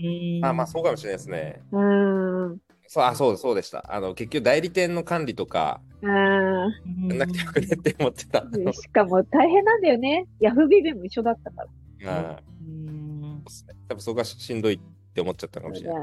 [0.48, 1.62] あまあそうかもしれないですね。
[1.72, 2.52] うーん。
[2.52, 3.84] うそう、あ、そうそうでした。
[3.92, 6.68] あの、結局代理店の管理とか、ーや
[7.16, 8.42] んなくてよくねって思ってた。
[8.42, 8.72] ん。
[8.72, 10.28] しかも大変なんだよね。
[10.38, 11.64] ヤフービビも一緒だったか
[12.00, 12.12] ら。
[12.12, 13.42] あうん
[13.88, 14.80] 多分そこがしんどいっ
[15.14, 15.98] て思っちゃったかもしれない。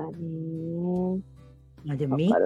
[1.84, 2.38] まあでもみんな。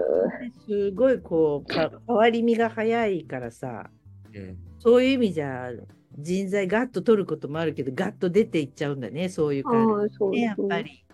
[0.68, 3.90] すごいこうか変わり身が早いからさ
[4.34, 4.58] うん。
[4.80, 5.72] そういう意味じゃ
[6.18, 10.56] 人材ガッと取ることもあるけどガッと出ていっちゃうんだねそういうあ感じねやっ。
[10.68, 11.06] ぱり。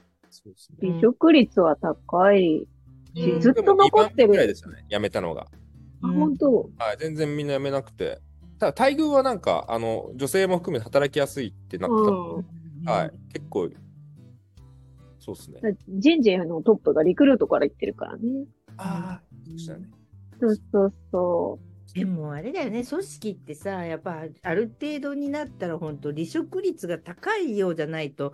[0.81, 2.59] 離職率は高い。
[2.59, 2.67] うん
[3.41, 5.47] ずっと残ってるでも2番ぐらいでしたね、辞めたのが。
[6.01, 6.69] あ、本当。
[6.77, 8.19] はい、全然みんな辞めなくて。
[8.57, 12.47] ただ、待遇はなんか、あの、女性も含めて働きやすいってなってたので、
[12.83, 12.89] うん。
[12.89, 13.69] はい、結構、
[15.19, 15.77] そうですね。
[15.89, 18.21] 人事のトップがリクルートから行ってるからね。
[18.77, 19.89] ああ、そうでしたね。
[20.39, 21.59] そうそうそ
[21.93, 28.33] でもあれだよね、組織ってさ、やっぱある程度になったら本当離職率が高いようじゃないと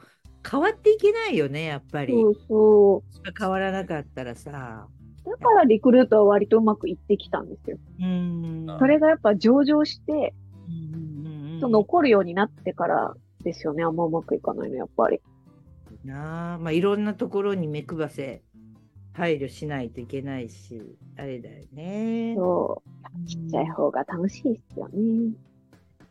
[0.50, 2.14] 変わっていけないよね、やっぱり。
[2.14, 3.04] そうそ
[3.38, 4.88] 変わらなかったらさ。
[5.26, 5.30] う。
[5.30, 7.78] だからリクルートは割とうまくいってきたんですよ。
[8.00, 8.66] うん。
[8.70, 10.34] あそれがやっぱ上場して、
[10.68, 13.84] うんうんうんと残るようになってからですよね。
[13.84, 15.20] あんまうまくいかないの、やっぱり。
[16.06, 18.44] なあ、まあいろんなところに目配せ
[19.18, 20.80] 配慮しないといけないし、
[21.18, 22.36] あれだよね。
[22.38, 22.90] そう。
[23.28, 25.34] ちっちゃい方が楽しいですよね。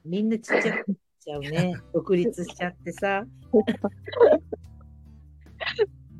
[0.05, 0.85] みんなちっちゃくなっ
[1.21, 1.73] ちゃうね。
[1.95, 3.25] 独立しちゃってさ。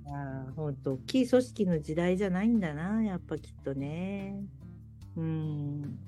[0.09, 4.41] ああ、ほんと、大きい組織の時代じゃないんだな、やっぱきっとね。
[5.17, 5.99] うん。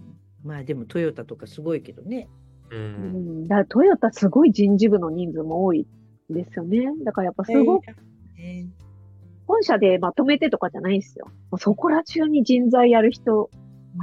[0.44, 2.28] まあでもトヨタとかすごいけどね。
[2.70, 2.76] う。
[2.76, 3.48] うんん。
[3.48, 5.88] だからトヨタすごい人事部の人数も多い
[6.30, 6.86] ですよね。
[7.02, 7.86] だからやっぱすごく、
[8.36, 8.68] ね
[9.48, 11.26] 本社でまとめてとかじゃないんですよ。
[11.58, 13.50] そこら中に人材やる人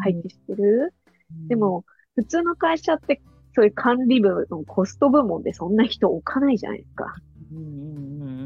[0.03, 0.93] 配置してる。
[1.47, 1.85] で、も、
[2.15, 3.21] 普通の会社って、
[3.53, 7.15] そういう管理部のコスト部門でそんな人置かないじゃないですか。
[7.53, 8.39] うんうんうん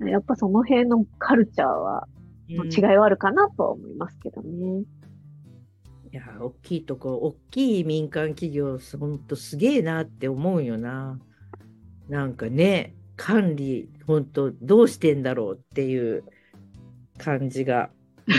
[0.00, 2.08] うんやっぱその辺のカルチャーは、
[2.48, 4.82] 違いはあるかなとは思いますけどね。
[6.12, 11.18] いや、大きいとこ、大きい民間企業、ほんとすげえなって思うよな。
[12.08, 16.24] なんかね、管理、ほんとどうしてんだろうっていう
[17.18, 17.90] 感じが。
[18.26, 18.34] う ん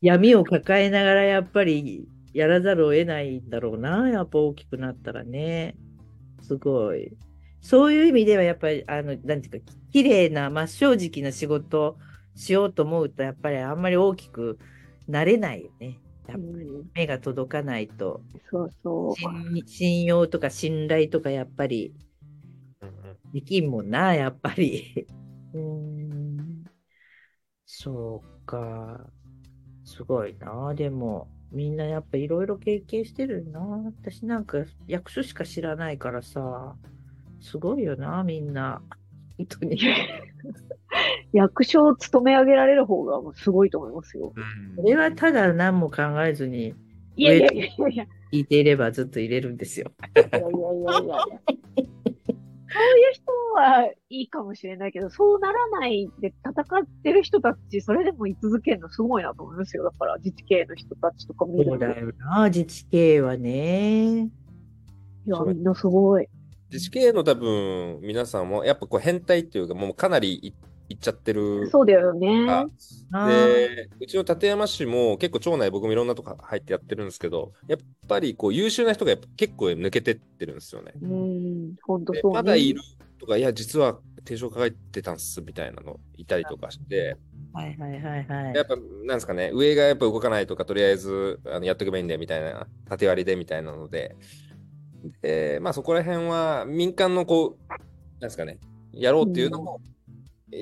[0.00, 4.08] 闇を抱えながらやっぱりやらざるを得ないんだろうな。
[4.10, 5.76] やっぱ大きくなったらね。
[6.42, 7.16] すごい。
[7.60, 11.98] そういう意味ではやっぱり、あの、なんていうか、綺麗な、真っ正直な仕事
[12.34, 14.58] しようと思うと、やっぱりあんまり大きく
[15.08, 16.00] なれないよね。
[16.28, 19.16] やっぱりうん目が届かないと、そうそう。
[19.16, 22.05] 信信用とか信頼とかやっぱりうん
[23.36, 25.06] できんもんな、やっぱり。
[25.52, 26.64] うーん。
[27.66, 29.10] そうか。
[29.84, 30.72] すごいな。
[30.74, 33.60] でも、みんなやっぱいろいろ経験してるな。
[33.60, 36.76] 私なんか役所しか知らないからさ、
[37.42, 38.80] すごいよな、みんな。
[39.36, 39.78] 本当に。
[41.34, 44.32] 役所を務め上げられる方がもうすごいと思いますよ。
[44.34, 46.72] うんこれはただ何も考えずに
[47.16, 48.06] いやいやいやいやいや。
[48.32, 49.92] 聞いていればずっと入れるんですよ。
[50.16, 51.18] いやいやいやいや。
[52.76, 59.84] そういう人はいいかもしれないけど、そうならないで戦ってる人たち、それでも居続けるのすごいなと思いますよ。
[59.84, 61.70] だから自治系の人たちとか見ると。
[61.70, 64.24] そうだよな、自治系はね。
[64.24, 64.30] い
[65.26, 66.28] や、みんなすごい。
[66.70, 70.52] 自治系の多分、皆さんも、やっぱこう変態っていうか、もうかなりい
[70.88, 72.46] いっちゃってるそうだよね。
[73.28, 77.78] で、うちの館山市も結構町内僕もいろんなとこ入ってやってるんですけど、やっ
[78.08, 80.92] ぱりこう優秀な人がやっぱ結構抜けてってるんですよね。
[81.02, 82.36] うん、ほんとでそうね。
[82.36, 82.80] まだいる
[83.18, 87.16] とか、いや、実は定常抱えてたんすみたいなのいたりとかして、
[87.52, 88.54] はいはいはいはい。
[88.54, 94.16] やっぱ、なんですかね、上がやっぱ動かないとか、とりあえずあのやっとけばいいんだよみたいな、縦割りでみたいなので、
[95.22, 97.80] で、まあそこら辺は民間のこう、なん
[98.20, 98.58] ですかね、
[98.92, 99.95] やろうっていうのも、えー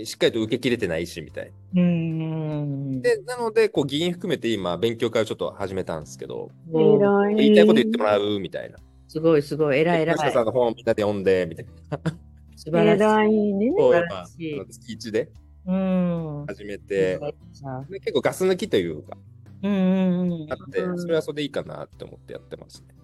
[0.05, 1.83] しっかりと受け切れてないし、みたいな。
[1.83, 3.03] うーん。
[3.03, 7.35] で、なので、こう、議員含めて今、勉強会をちょっと始めたんですけど、い。
[7.37, 8.79] 言いたいこと言ってもらうみたいな。
[9.09, 10.15] すごいすごい、偉い偉い。
[10.17, 11.99] 吉田さんの本みんなで読んで、みたいな。
[12.57, 13.53] 素晴らしい。
[13.53, 13.73] ね。
[13.77, 15.31] こう、やっ素晴ぱ、らしいあの月一で
[15.67, 16.45] うん。
[16.47, 19.17] 始めて、うんで結構ガス抜きというか、
[19.63, 22.95] うんうんあって、それはそれでいいかなって思ってやってますね。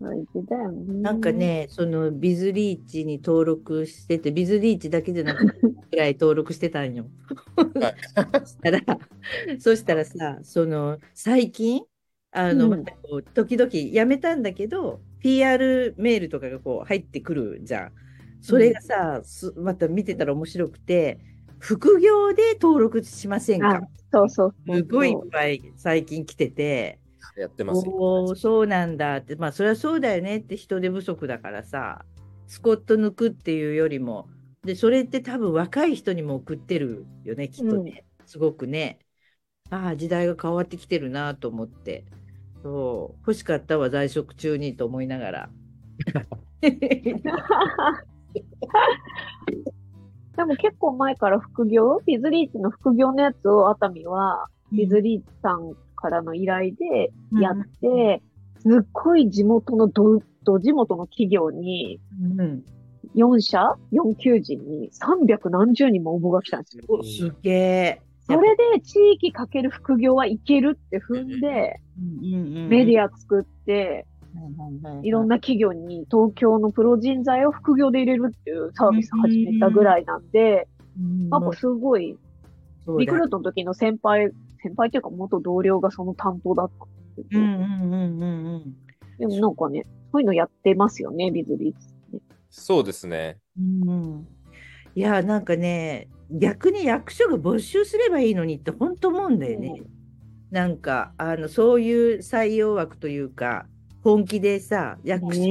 [0.00, 1.32] なんか。
[1.32, 5.60] ね、そのビズリーチに登録してて、ビズリーチだけじゃなくて、
[5.90, 7.06] ぐらい登録してたんよ。
[8.40, 8.80] そしたら、
[9.58, 11.82] そしたらさ、その最近、
[12.30, 17.92] あの、うんまたこう時々やめたんだけど、PR メールとかがこう入ってくるじゃん。
[18.40, 21.18] それがさ、すまた見てたら面白くて、
[21.58, 24.54] 副業で登録しませんあか、そうそう。
[24.66, 26.98] すごいいっぱい最近来てて、
[27.36, 27.92] やってますよ。
[27.96, 32.04] おーそうなんだって、まあそれはそうだよねって人手不足だからさ、
[32.46, 34.28] スコット抜くっていうよりも、
[34.64, 38.04] で、それって多分若い人にも送ってるよね、きっとね。
[38.26, 38.98] すごくね。
[39.70, 42.04] ああ、時代が変わってきてるなと思って。
[42.62, 45.50] そう、欲しかったわ、在職中にと思いながら。
[50.36, 58.22] でも結構前から副業、ビズリーチの副業のやつを熱海は、ビズリーチさんからの依頼でやって、
[58.58, 62.00] すっごい地元のど、ど地元の企業に、
[62.38, 62.64] うん、
[63.14, 66.84] 4社 ?4 求人に300何十人も応募が来たんですよ。
[66.88, 68.02] おすげえ。
[68.26, 71.80] それで地域かける副業はいけるって踏んで、
[72.68, 74.06] メディア、ア作って、
[75.02, 82.16] いろんな、な企業に東京のプロ人材を副業で入れるっていうサービス始めたぐらいなんで、うんやっぱすごい、
[82.98, 84.30] リクルートの時の先輩、
[84.62, 87.42] 先輩っていうか元同僚がその担当だったんですけど、
[89.18, 91.93] でもなんかね、そういうのやってますよね、ビズリーツってね。
[92.56, 93.40] そうですね。
[93.58, 94.28] うん。
[94.94, 99.82] いや、なんかね、逆に役所が募集すればいいのにって本当思うんだよね。
[100.50, 103.68] なんか、あの、そういう採用枠というか、
[104.02, 105.46] 本気でさ、役所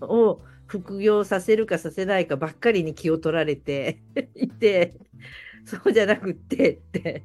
[0.00, 4.02] を副業させるかさせないかばっかりに気を取られて
[4.34, 4.94] いて、
[5.66, 7.24] そうじゃなくってって。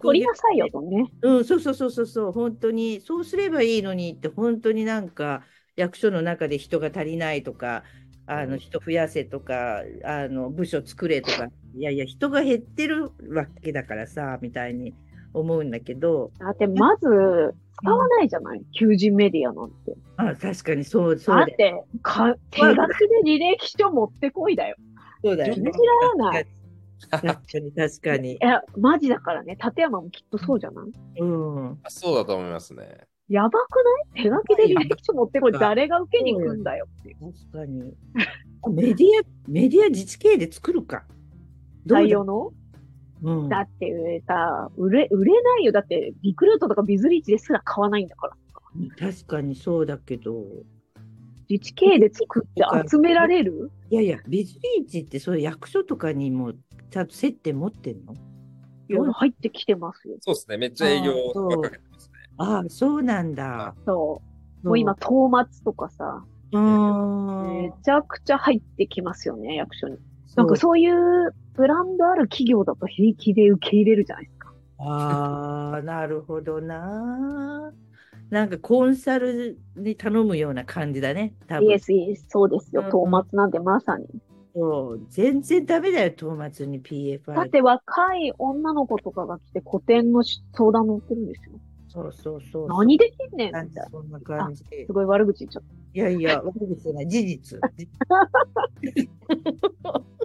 [0.00, 1.10] 取りなさいよとね。
[1.22, 5.44] うん、そうそうそうそうそう、本当に、そうすればいいのにって、本当になんか、
[5.76, 7.84] 役所の中で人が足りないとか、
[8.26, 14.94] あの人増やせとか、あの部署作れとか、いやいや、人が減ってるわけだからさ、みたいに
[15.34, 17.06] 思うんだけど、だってまず、
[17.82, 19.96] 使わないじゃない、求人メディアなんて。
[20.16, 21.46] あ確かにそう、そうだよ。
[21.48, 22.76] だって、か手書きで
[23.24, 24.76] 履歴書持ってこいだよ。
[25.24, 25.70] そうだよね信じ。
[25.70, 26.46] られない。
[27.10, 28.36] 確かに、確かにい。
[28.40, 31.20] や、マジだからね、立山もきっとそうじゃない？
[31.20, 31.70] うん。
[31.82, 33.06] あそうだと思いますね。
[33.32, 33.76] やばく
[34.14, 34.24] ない？
[34.24, 35.52] 手書きで履歴書持ってこい。
[35.52, 37.32] 誰が受けに来んだよっていう。
[37.32, 37.94] 確かに。
[38.70, 41.04] メディア、メディア自治系で作るか。
[41.86, 42.52] 採用の？
[43.22, 45.72] うん、だってさ、売れ、売れないよ。
[45.72, 48.36] だって、リクルートとかビズリーチですら買わないんだから。
[49.12, 50.44] 確かにそうだけど。
[51.48, 53.70] 自治系で作って集められる？
[53.90, 56.52] いやいや、ビズリーチってそういう役所とかにも
[56.90, 58.14] ちゃんと接点持ってんの？
[58.88, 60.16] いや入ってきてますよ。
[60.20, 60.56] そうですね。
[60.56, 61.91] めっちゃ営業かけてますね。
[62.42, 63.74] ああ、そうなんだ。
[63.84, 64.20] そ
[64.64, 64.66] う。
[64.66, 66.24] もう今、トーマツとかさ。
[66.52, 69.96] めちゃくちゃ入ってきますよね、役所に。
[70.36, 74.52] なんかそういうブランドある企業だと平気で受け入れるじゃないですか。
[74.78, 77.72] ああ、なるほどな。
[78.30, 81.68] なんかコンサルに頼むような感じだね、多分。
[81.68, 82.90] イエス、イエス、そうですようん。
[82.90, 84.06] トーマツなんてまさに。
[84.54, 87.34] そう全然ダメだよ、トーマツに PFR。
[87.34, 91.52] だって若い女の子とかが来て古典の相談乗ってるんですよ。
[91.92, 92.68] そうそうそう。
[92.68, 93.90] 何できんねんなんみたいな。
[93.90, 94.64] かそんな感じ。
[94.86, 95.62] すごい悪口言っちゃっ
[95.94, 97.60] いやいや、悪口じゃない、事実。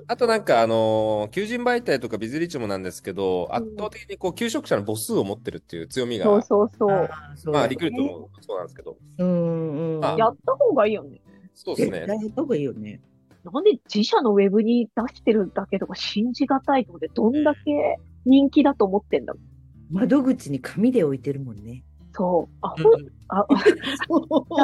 [0.07, 6.29] あとなんか、あのー求人媒体とかビズリーチもなんですけど、うん圧倒的にこう、求職者の母数を持ってるっていう強みた。
[6.29, 6.89] が、そうそうそう。
[6.89, 10.05] あまあ、だリクルートもそうなんですけど、うんうん。
[10.05, 11.19] あやった方がいいよね。
[11.53, 11.99] そうですね。
[11.99, 13.01] やった方がいいよね。
[13.43, 19.56] なんで自社のウェブに出してるだけとか信じがたいと思って、どんだけ人気だと思ってんだろう。
[19.89, 21.83] 窓口に紙で置いてるもんね。
[22.13, 22.57] そう。
[22.61, 23.45] あ、ほん、あ、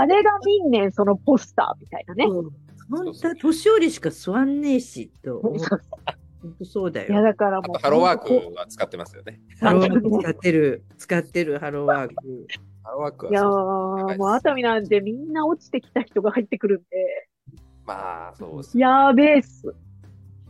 [0.08, 2.26] 誰が見んねん、そのポスターみたいなね。
[2.26, 2.52] 本
[3.22, 5.54] 当は年寄りしか座んねえし、と本
[6.60, 7.24] 当そうだいや、よ。
[7.24, 7.76] だからもう。
[7.78, 9.40] あと、ハローワークは使ってますよね。
[9.62, 12.48] ハローワーク使ってる、使ってるハローワーク。
[12.84, 17.30] ハローワークいやはそうー、もう熱海なんてみんな落ちてきた人が入ってくるんで、
[17.86, 18.78] まあ、そうです。
[18.78, 19.74] やーべえっす。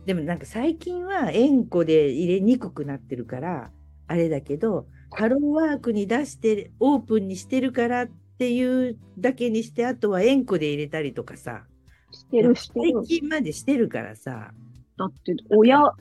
[0.04, 3.70] でもなんか最近は円弧で入れにくくなってるから、
[4.06, 8.06] あれだけど、ハローワークに出して、オープンにしてるからっ
[8.38, 11.64] ていうだけにして、あとは円弧で入れたりとかさ、
[12.10, 13.20] してるしてる最。
[13.20, 14.52] 近までしてるからさ、
[14.96, 15.92] だって、親、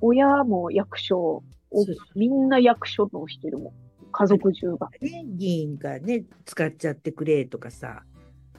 [0.00, 1.42] 親も役所、
[2.14, 3.72] みんな役所のしてるもん。
[4.12, 4.90] 家族中が。
[5.00, 8.02] ね、議員がね、使っちゃってくれとかさ、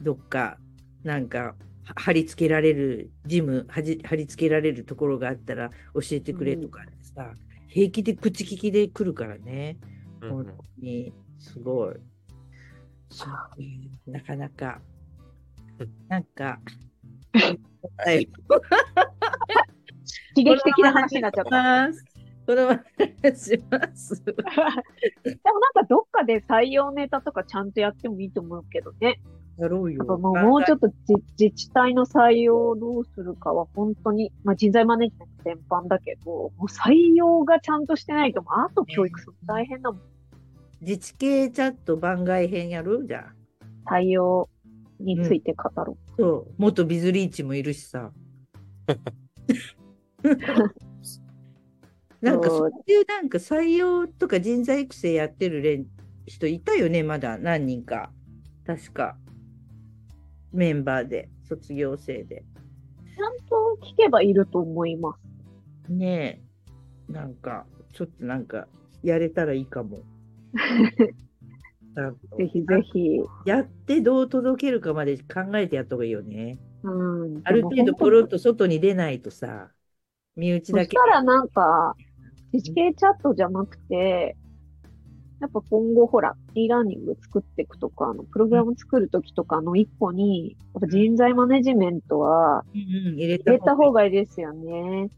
[0.01, 0.57] どっか、
[1.03, 7.33] なんか、は貼り付けられる、ジム貼り付けられるところがあったら教えてくれとかさ、
[7.73, 9.77] 平気で口利きで来るからね、
[10.21, 11.95] うん本当に、すごい。
[13.09, 13.89] そうね。
[14.05, 14.79] なかなか、
[16.07, 16.59] なんか、
[17.97, 18.27] はい、
[20.35, 21.89] 刺激的な話になっちゃった。
[22.43, 22.45] ます。
[22.45, 22.79] このま
[23.23, 24.23] まします。
[24.23, 24.55] でもなん
[25.73, 29.21] かどっかで採用ネタとかちゃんとやってもいいと思うけどね。
[29.57, 40.01] やろうよもうもうちょっと自自治体の採用をどうするかは本当に、まあ人材マネジメント全般だけど、もう採用がちゃんとしてないと、あと教育するの大変だもん。
[40.81, 43.05] 自治系チャット番外編やる？
[43.07, 43.33] じゃあ。
[43.95, 44.49] 採用
[44.99, 48.11] について語ろそう、元ビズリーチもいるしさ。
[52.23, 55.85] なんかそういうなんか採用とか人材育成やってる連
[56.25, 58.11] 人いたよね、まだ何人か。
[58.65, 59.17] 確か。
[60.53, 62.45] メンバーで、卒業生で。
[63.01, 63.15] う。
[63.15, 65.19] ちゃんと聞けばいると思います。
[65.89, 66.41] ね
[67.09, 67.11] え。
[67.11, 68.67] なんか、ちょっとなんか、
[69.03, 69.99] やれたらいいかも。
[72.37, 73.19] ぜひぜひ。
[73.45, 76.57] やってどう届けるかまで考えてやった方がいいよね。
[76.83, 77.43] うん。
[77.43, 79.71] ある程度ポロッと外に出ないとさ、
[80.35, 80.95] 身内そしだけ。
[80.95, 81.95] たらなんか、
[82.53, 84.37] 自治系チャットじゃなくて、
[85.41, 95.09] やっぱ今後ほら、e ラーニング作っていくとか、あの、プログラム作るときとかの一個に、やっぱ人材マネジメントは、入れた方がいいですよね。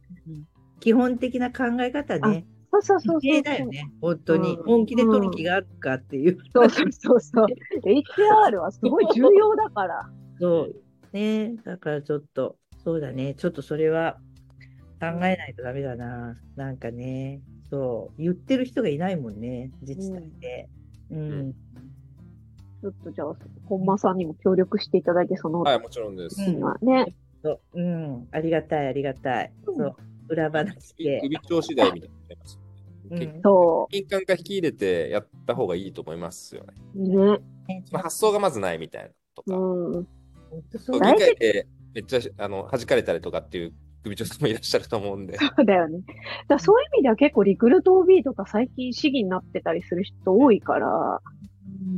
[0.79, 2.47] 基本的な考え方ね。
[2.71, 3.43] そうそうそうそう。
[3.43, 4.55] だよね、本当に。
[4.55, 6.37] うん本気で取る気があるかっていう。
[6.53, 7.45] そうそうそうそう。
[7.83, 10.09] HR はすごい重要だから。
[10.39, 10.75] そう。
[11.13, 14.17] ね、だからちょっと、そうだね、ちょっとそれは
[15.11, 16.37] 考えないとダメだな。
[16.55, 20.69] なんかね、そう、言ってる人がいないもんね、自治体で。
[21.11, 21.53] うん。
[21.53, 23.35] ちょっとじゃあ、
[23.65, 26.41] 本間さんにも協力していただいて、その、はい、もちろんです。
[26.41, 27.15] うん今ね。
[27.43, 29.51] そううん、ありがたい、ありがたい。
[29.67, 29.95] うんそう、
[30.29, 31.21] 裏話で。
[31.21, 32.59] 首長次第みたいになります。
[33.11, 36.73] うんそ金管化引き入れてやった方がいいと思いますよね。
[36.95, 37.03] う。
[37.03, 37.39] ね。
[37.67, 39.55] ねその発想がまずないみたいなとか。
[39.55, 40.07] うん。
[40.49, 43.73] 本当そそうう議大事会でめっちゃあの弾かれたりとかっていう
[44.05, 45.37] 首長さんもいらっしゃると思うんで。
[45.37, 45.99] そうだよね。
[46.47, 51.21] だそういう意味では結構リクルート OB とか最近市議になってたりする人多いから、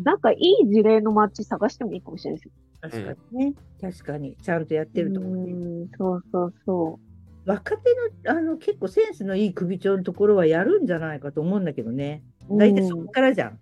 [0.03, 2.51] なんかいい事例のマッチ探してもいいかもしれないですよ。
[2.79, 5.51] 確かにね、確かに、ちゃんとやってると思うね。
[5.51, 5.55] う
[5.85, 6.99] ん、そうそうそ
[7.45, 7.93] 若手
[8.25, 12.23] のあの結構センスのいい首長のところはやるんじゃないかと思うんだけどね。
[12.49, 13.59] 大体そこからじゃん。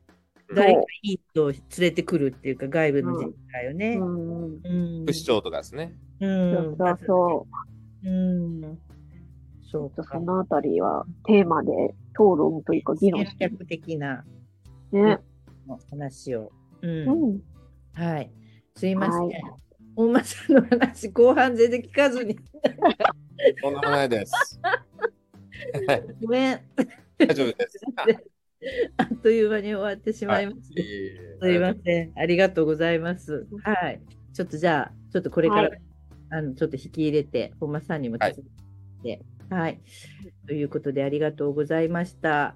[0.54, 3.96] 誰かいい人を連れてくるっていうか、外部の自治体をね。
[3.96, 4.46] うん。
[4.64, 5.06] うん。
[5.06, 5.94] 副市長とかですね。
[6.20, 6.54] うん。
[6.54, 7.75] そうそうそう。
[8.06, 8.80] うん。
[9.72, 10.20] そうかそ。
[10.20, 11.72] のあたりはテーマで
[12.12, 14.24] 討論というか議論戦して略的な
[14.92, 15.20] ね。
[15.90, 16.52] 話を。
[16.82, 16.88] う。
[16.88, 17.42] うんん。
[17.94, 18.32] はい。
[18.76, 19.28] すいません。
[19.28, 19.44] はい
[19.96, 22.36] 本間さんの話、後半全然聞かずに。
[23.62, 24.60] とんでもないです。
[25.88, 26.60] は いごめん。
[27.18, 27.80] 大丈夫です。
[28.98, 30.82] あっという間に終わってしまいました。
[30.82, 30.86] い
[31.42, 32.12] すいません。
[32.16, 33.48] ありがとうございます。
[33.64, 34.02] はい。
[34.34, 35.82] ちょっとじゃあ、ちょっとこれから、はい
[36.30, 39.80] あの、ちょっと引き入れて、本間さんにも手伝って、はい。
[40.48, 42.46] ということで、ありがとうございました。
[42.48, 42.56] あ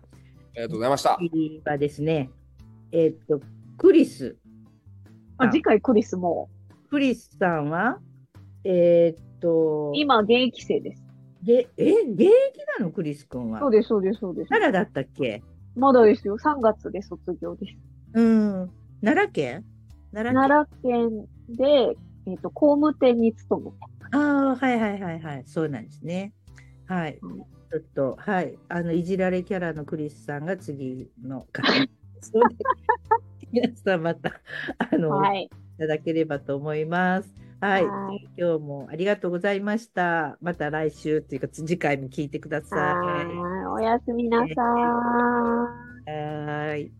[0.55, 1.17] りがとうございました。
[1.19, 2.31] 次はですね、
[2.91, 3.41] えっと、
[3.77, 4.37] クリス。
[5.37, 6.49] あ次回クリスも、
[6.89, 7.99] クリスさんは、
[8.63, 11.03] えっと、今現役生です。
[11.43, 12.29] で、え、現役
[12.79, 12.91] なの？
[12.91, 13.71] クリス君はそう。
[13.71, 14.49] です、そうです、そうです。
[14.49, 15.41] 奈良だったっけ？
[15.75, 16.37] まだですよ。
[16.37, 17.77] 3月で卒業です。
[18.15, 18.69] うん。
[19.01, 19.65] 奈良県？
[20.11, 21.95] 奈良県奈良県で、
[22.25, 23.77] えっ、と、工務店に勤めて。
[24.11, 25.43] ああ、はいはいはいはい。
[25.45, 26.33] そうなんですね。
[26.87, 27.17] はい。
[27.21, 28.57] うんちょっと、はい。
[28.67, 31.45] あの、いじられキャラのクリスさんが次の
[33.51, 34.41] 皆さんまた、
[34.79, 35.47] あの、い、はい。
[35.77, 37.31] ただければと思います。
[37.61, 37.85] はい。
[37.85, 40.37] はい今日もありがとうございました。
[40.41, 42.79] また来週というか、次回も聞いてください。
[42.79, 43.25] はい。
[43.67, 44.55] おやすみなさーい。
[44.55, 46.91] はーい。